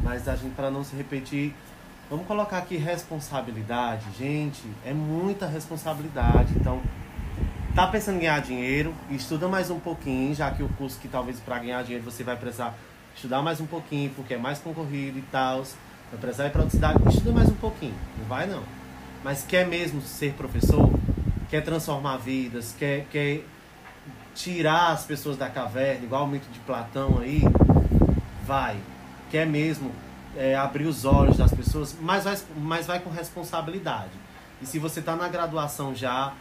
mas 0.00 0.28
a 0.28 0.34
gente, 0.34 0.54
para 0.54 0.70
não 0.70 0.82
se 0.82 0.96
repetir, 0.96 1.54
vamos 2.10 2.26
colocar 2.26 2.58
aqui 2.58 2.76
responsabilidade. 2.76 4.04
Gente, 4.18 4.62
é 4.84 4.92
muita 4.92 5.46
responsabilidade. 5.46 6.52
Então, 6.56 6.82
tá 7.74 7.86
pensando 7.86 8.16
em 8.16 8.20
ganhar 8.20 8.40
dinheiro, 8.40 8.92
estuda 9.10 9.46
mais 9.46 9.70
um 9.70 9.78
pouquinho, 9.78 10.34
já 10.34 10.50
que 10.50 10.62
o 10.62 10.68
curso 10.70 10.98
que 10.98 11.06
talvez 11.06 11.38
para 11.38 11.60
ganhar 11.60 11.82
dinheiro 11.84 12.04
você 12.04 12.24
vai 12.24 12.36
precisar 12.36 12.76
estudar 13.18 13.42
mais 13.42 13.60
um 13.60 13.66
pouquinho, 13.66 14.10
porque 14.14 14.34
é 14.34 14.38
mais 14.38 14.60
concorrido 14.60 15.18
e 15.18 15.22
tal, 15.22 15.64
vai 16.10 16.20
precisar 16.20 16.46
ir 16.46 16.50
para 16.50 16.62
outra 16.62 16.76
cidade, 16.76 16.98
estuda 17.08 17.32
mais 17.32 17.48
um 17.48 17.54
pouquinho, 17.54 17.94
não 18.16 18.24
vai 18.26 18.46
não. 18.46 18.62
Mas 19.24 19.42
quer 19.42 19.66
mesmo 19.66 20.00
ser 20.00 20.34
professor, 20.34 20.88
quer 21.50 21.62
transformar 21.62 22.18
vidas, 22.18 22.76
quer, 22.78 23.06
quer 23.10 23.44
tirar 24.36 24.92
as 24.92 25.04
pessoas 25.04 25.36
da 25.36 25.50
caverna, 25.50 26.04
igual 26.04 26.24
o 26.24 26.28
mito 26.28 26.48
de 26.52 26.60
Platão 26.60 27.18
aí, 27.18 27.42
vai. 28.46 28.76
Quer 29.32 29.48
mesmo 29.48 29.90
é, 30.36 30.54
abrir 30.54 30.86
os 30.86 31.04
olhos 31.04 31.36
das 31.38 31.52
pessoas, 31.52 31.96
mas 32.00 32.22
vai, 32.22 32.38
mas 32.56 32.86
vai 32.86 33.00
com 33.00 33.10
responsabilidade. 33.10 34.12
E 34.62 34.66
se 34.66 34.78
você 34.78 35.00
está 35.00 35.16
na 35.16 35.26
graduação 35.26 35.92
já, 35.92 36.32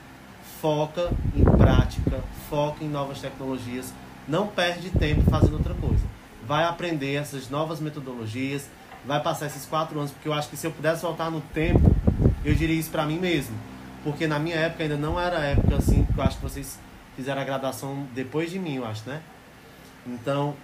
foca 0.62 1.12
em 1.36 1.44
prática, 1.44 2.22
foca 2.52 2.84
em 2.84 2.88
novas 2.88 3.20
tecnologias, 3.20 3.92
não 4.28 4.46
perde 4.46 4.92
tempo 4.92 5.28
fazendo 5.32 5.54
outra 5.54 5.74
coisa. 5.74 5.97
Vai 6.48 6.64
aprender 6.64 7.16
essas 7.16 7.50
novas 7.50 7.80
metodologias, 7.80 8.70
vai 9.06 9.22
passar 9.22 9.48
esses 9.48 9.66
quatro 9.66 10.00
anos, 10.00 10.12
porque 10.12 10.28
eu 10.28 10.34
acho 10.34 10.50
que 10.50 10.56
se 10.56 10.66
eu 10.66 10.72
pudesse 10.72 11.02
voltar 11.02 11.30
no 11.30 11.42
tempo, 11.42 11.94
eu 12.44 12.56
diria 12.56 12.76
isso 12.76 12.90
para 12.90 13.06
mim 13.06 13.20
mesmo. 13.20 13.56
Porque 14.04 14.26
na 14.28 14.40
minha 14.40 14.56
época 14.56 14.84
ainda 14.84 14.96
não 14.96 15.20
era 15.20 15.40
época 15.40 15.76
assim, 15.76 16.06
porque 16.06 16.20
eu 16.20 16.24
acho 16.24 16.38
que 16.38 16.44
vocês 16.44 16.80
fizeram 17.16 17.42
a 17.42 17.44
graduação 17.44 18.08
depois 18.14 18.50
de 18.50 18.58
mim, 18.58 18.76
eu 18.76 18.86
acho, 18.86 19.08
né? 19.10 19.22
Então, 20.06 20.56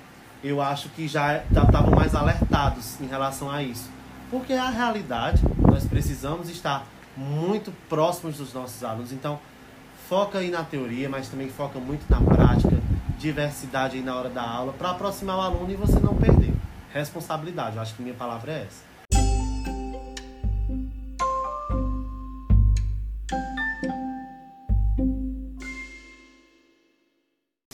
eu 0.43 0.61
acho 0.61 0.87
que 0.89 1.07
já 1.07 1.43
estavam 1.43 1.91
mais 1.91 2.15
alertados 2.15 2.99
em 3.01 3.07
relação 3.07 3.51
a 3.51 3.61
isso. 3.61 3.89
Porque 4.31 4.53
é 4.53 4.59
a 4.59 4.69
realidade, 4.69 5.41
nós 5.59 5.85
precisamos 5.85 6.49
estar 6.49 6.85
muito 7.15 7.73
próximos 7.89 8.37
dos 8.37 8.53
nossos 8.53 8.83
alunos. 8.83 9.11
Então, 9.11 9.39
foca 10.07 10.39
aí 10.39 10.49
na 10.49 10.63
teoria, 10.63 11.09
mas 11.09 11.27
também 11.27 11.49
foca 11.49 11.79
muito 11.79 12.05
na 12.09 12.21
prática, 12.21 12.77
diversidade 13.23 13.95
aí 13.95 14.03
na 14.03 14.17
hora 14.17 14.29
da 14.29 14.41
aula, 14.41 14.73
para 14.73 14.91
aproximar 14.91 15.37
o 15.37 15.41
aluno 15.41 15.71
e 15.71 15.75
você 15.75 15.97
não 15.97 16.13
perder. 16.13 16.53
Responsabilidade, 16.91 17.77
eu 17.77 17.81
acho 17.81 17.95
que 17.95 18.01
minha 18.01 18.13
palavra 18.13 18.51
é 18.51 18.65
essa. 18.65 18.83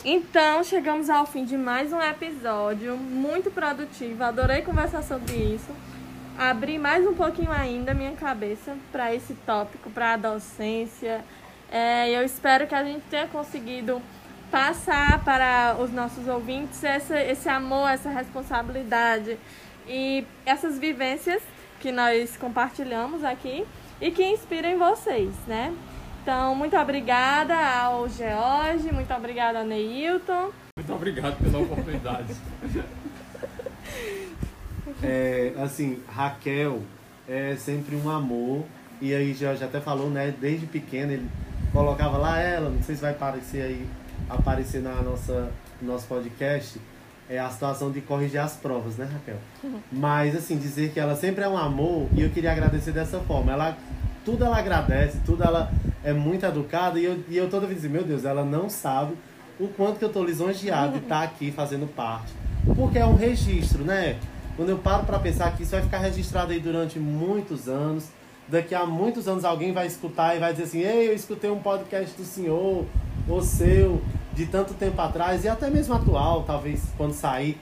Então, 0.04 0.62
chegamos 0.62 1.10
ao 1.10 1.26
fim 1.26 1.44
de 1.44 1.58
mais 1.58 1.92
um 1.92 2.00
episódio 2.00 2.96
muito 2.96 3.50
produtivo. 3.50 4.22
Adorei 4.22 4.62
conversar 4.62 5.02
sobre 5.02 5.34
isso. 5.34 5.74
Abri 6.38 6.78
mais 6.78 7.04
um 7.04 7.14
pouquinho 7.14 7.50
ainda 7.50 7.92
minha 7.92 8.12
cabeça 8.12 8.76
para 8.92 9.12
esse 9.12 9.34
tópico, 9.44 9.90
para 9.90 10.14
a 10.14 10.16
docência, 10.16 11.22
é, 11.70 12.10
eu 12.10 12.24
espero 12.24 12.66
que 12.66 12.74
a 12.74 12.82
gente 12.82 13.04
tenha 13.08 13.28
conseguido 13.28 14.02
passar 14.50 15.22
para 15.24 15.76
os 15.78 15.92
nossos 15.92 16.26
ouvintes 16.26 16.82
esse, 16.82 17.14
esse 17.14 17.48
amor, 17.48 17.88
essa 17.88 18.10
responsabilidade 18.10 19.38
e 19.86 20.24
essas 20.44 20.78
vivências 20.78 21.42
que 21.78 21.92
nós 21.92 22.36
compartilhamos 22.36 23.24
aqui 23.24 23.64
e 24.00 24.10
que 24.10 24.24
inspiram 24.24 24.78
vocês, 24.78 25.32
né? 25.46 25.74
Então, 26.22 26.54
muito 26.54 26.76
obrigada 26.76 27.56
ao 27.56 28.08
George, 28.08 28.92
muito 28.92 29.12
obrigada 29.14 29.60
ao 29.60 29.64
Neilton. 29.64 30.50
Muito 30.76 30.92
obrigado 30.92 31.38
pela 31.38 31.58
oportunidade. 31.58 32.34
é, 35.02 35.54
assim, 35.58 36.02
Raquel 36.06 36.82
é 37.26 37.56
sempre 37.56 37.96
um 37.96 38.10
amor. 38.10 38.64
E 39.00 39.14
aí, 39.14 39.32
George 39.32 39.64
até 39.64 39.80
falou, 39.80 40.10
né? 40.10 40.34
Desde 40.38 40.66
pequeno 40.66 41.12
ele 41.12 41.28
colocava 41.72 42.18
lá 42.18 42.38
ela, 42.38 42.68
não 42.68 42.82
sei 42.82 42.96
se 42.96 43.00
vai 43.00 43.12
aparecer 43.12 43.62
aí, 43.62 43.86
aparecer 44.30 44.80
na 44.82 44.94
nossa, 45.02 45.50
no 45.80 45.92
nosso 45.92 46.06
podcast, 46.06 46.80
é 47.28 47.38
a 47.38 47.48
situação 47.48 47.90
de 47.90 48.00
corrigir 48.00 48.40
as 48.40 48.54
provas, 48.54 48.96
né, 48.96 49.08
Raquel? 49.10 49.36
Uhum. 49.62 49.78
Mas, 49.92 50.34
assim, 50.34 50.56
dizer 50.56 50.92
que 50.92 50.98
ela 50.98 51.14
sempre 51.14 51.44
é 51.44 51.48
um 51.48 51.56
amor 51.56 52.08
e 52.12 52.22
eu 52.22 52.30
queria 52.30 52.50
agradecer 52.50 52.92
dessa 52.92 53.20
forma. 53.20 53.52
Ela, 53.52 53.76
tudo 54.24 54.44
ela 54.44 54.58
agradece, 54.58 55.18
tudo 55.24 55.44
ela 55.44 55.72
é 56.02 56.12
muito 56.12 56.44
educada 56.44 56.98
e 56.98 57.04
eu, 57.04 57.22
e 57.28 57.36
eu 57.36 57.48
toda 57.48 57.66
vez 57.66 57.82
dizer, 57.82 57.88
meu 57.88 58.02
Deus, 58.02 58.24
ela 58.24 58.44
não 58.44 58.68
sabe 58.68 59.14
o 59.60 59.68
quanto 59.68 59.98
que 59.98 60.04
eu 60.04 60.08
tô 60.08 60.24
lisonjeado 60.24 60.94
de 60.94 60.98
estar 61.04 61.18
tá 61.18 61.24
aqui 61.24 61.52
fazendo 61.52 61.86
parte. 61.94 62.32
Porque 62.74 62.98
é 62.98 63.06
um 63.06 63.14
registro, 63.14 63.84
né? 63.84 64.18
Quando 64.56 64.70
eu 64.70 64.78
paro 64.78 65.04
para 65.04 65.18
pensar 65.18 65.56
que 65.56 65.62
isso 65.62 65.72
vai 65.72 65.82
ficar 65.82 65.98
registrado 65.98 66.52
aí 66.52 66.58
durante 66.58 66.98
muitos 66.98 67.68
anos, 67.68 68.08
daqui 68.48 68.74
a 68.74 68.84
muitos 68.84 69.28
anos 69.28 69.44
alguém 69.44 69.72
vai 69.72 69.86
escutar 69.86 70.36
e 70.36 70.38
vai 70.38 70.52
dizer 70.52 70.64
assim: 70.64 70.80
Ei, 70.80 71.08
eu 71.08 71.14
escutei 71.14 71.50
um 71.50 71.60
podcast 71.60 72.14
do 72.16 72.24
senhor, 72.24 72.84
ou 73.28 73.42
seu, 73.42 74.02
de 74.32 74.46
tanto 74.46 74.74
tempo 74.74 75.00
atrás, 75.00 75.44
e 75.44 75.48
até 75.48 75.70
mesmo 75.70 75.94
atual, 75.94 76.44
talvez 76.44 76.82
quando 76.96 77.12
sair. 77.12 77.58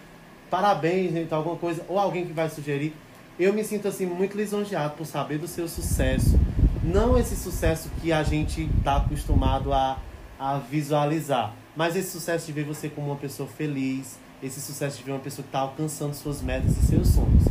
Parabéns, 0.51 1.13
gente, 1.13 1.33
alguma 1.33 1.57
coisa, 1.57 1.85
ou 1.89 1.99
alguém 1.99 2.27
que 2.27 2.33
vai 2.33 2.49
sugerir. 2.49 2.95
Eu 3.39 3.53
me 3.53 3.63
sinto 3.65 3.89
assim 3.89 4.07
muito 4.07 4.37
lisonjeado 4.37 4.95
por 4.97 5.07
saber 5.07 5.39
do 5.39 5.47
seu 5.47 5.69
sucesso. 5.69 6.39
Não 6.83 7.19
esse 7.19 7.37
sucesso 7.37 7.91
que 8.01 8.13
a 8.13 8.23
gente 8.23 8.69
está 8.79 8.97
acostumado 8.97 9.73
a, 9.73 9.99
a 10.39 10.59
visualizar, 10.59 11.53
mas 11.77 11.97
esse 11.97 12.11
sucesso 12.11 12.47
de 12.47 12.53
ver 12.53 12.65
você 12.65 12.89
como 12.89 13.09
uma 13.09 13.17
pessoa 13.17 13.49
feliz, 13.49 14.19
esse 14.43 14.61
sucesso 14.61 14.99
de 14.99 15.05
ver 15.05 15.13
uma 15.13 15.21
pessoa 15.21 15.43
que 15.43 15.49
está 15.49 15.61
alcançando 15.61 16.15
suas 16.15 16.41
metas 16.41 16.77
e 16.77 16.87
seus 16.87 17.09
sonhos. 17.09 17.45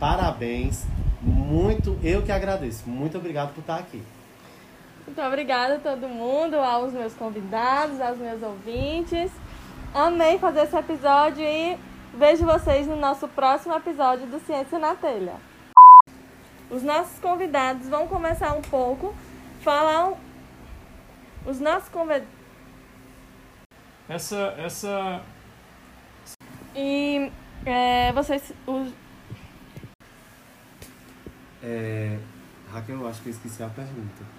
Parabéns 0.00 0.84
muito, 1.20 1.98
eu 2.02 2.22
que 2.22 2.32
agradeço. 2.32 2.88
Muito 2.88 3.18
obrigado 3.18 3.52
por 3.52 3.60
estar 3.60 3.76
aqui. 3.76 4.02
Muito 5.08 5.22
obrigada 5.22 5.76
a 5.76 5.78
todo 5.78 6.06
mundo, 6.06 6.56
aos 6.56 6.92
meus 6.92 7.14
convidados, 7.14 7.98
aos 7.98 8.18
meus 8.18 8.42
ouvintes. 8.42 9.32
Amei 9.94 10.38
fazer 10.38 10.64
esse 10.64 10.76
episódio 10.76 11.42
e 11.42 11.78
vejo 12.12 12.44
vocês 12.44 12.86
no 12.86 12.94
nosso 12.94 13.26
próximo 13.26 13.74
episódio 13.74 14.26
do 14.26 14.38
Ciência 14.40 14.78
na 14.78 14.94
Telha. 14.94 15.36
Os 16.70 16.82
nossos 16.82 17.18
convidados 17.20 17.88
vão 17.88 18.06
começar 18.06 18.52
um 18.52 18.60
pouco 18.60 19.14
falar 19.62 20.12
os 21.46 21.58
nossos 21.58 21.88
convidados 21.88 22.28
essa 24.10 24.54
essa 24.58 25.22
e 26.76 27.32
é, 27.64 28.12
vocês 28.12 28.52
os 28.66 28.92
é, 31.62 32.18
Raquel, 32.70 33.00
eu 33.00 33.08
acho 33.08 33.22
que 33.22 33.30
eu 33.30 33.32
esqueci 33.32 33.62
a 33.62 33.70
pergunta. 33.70 34.37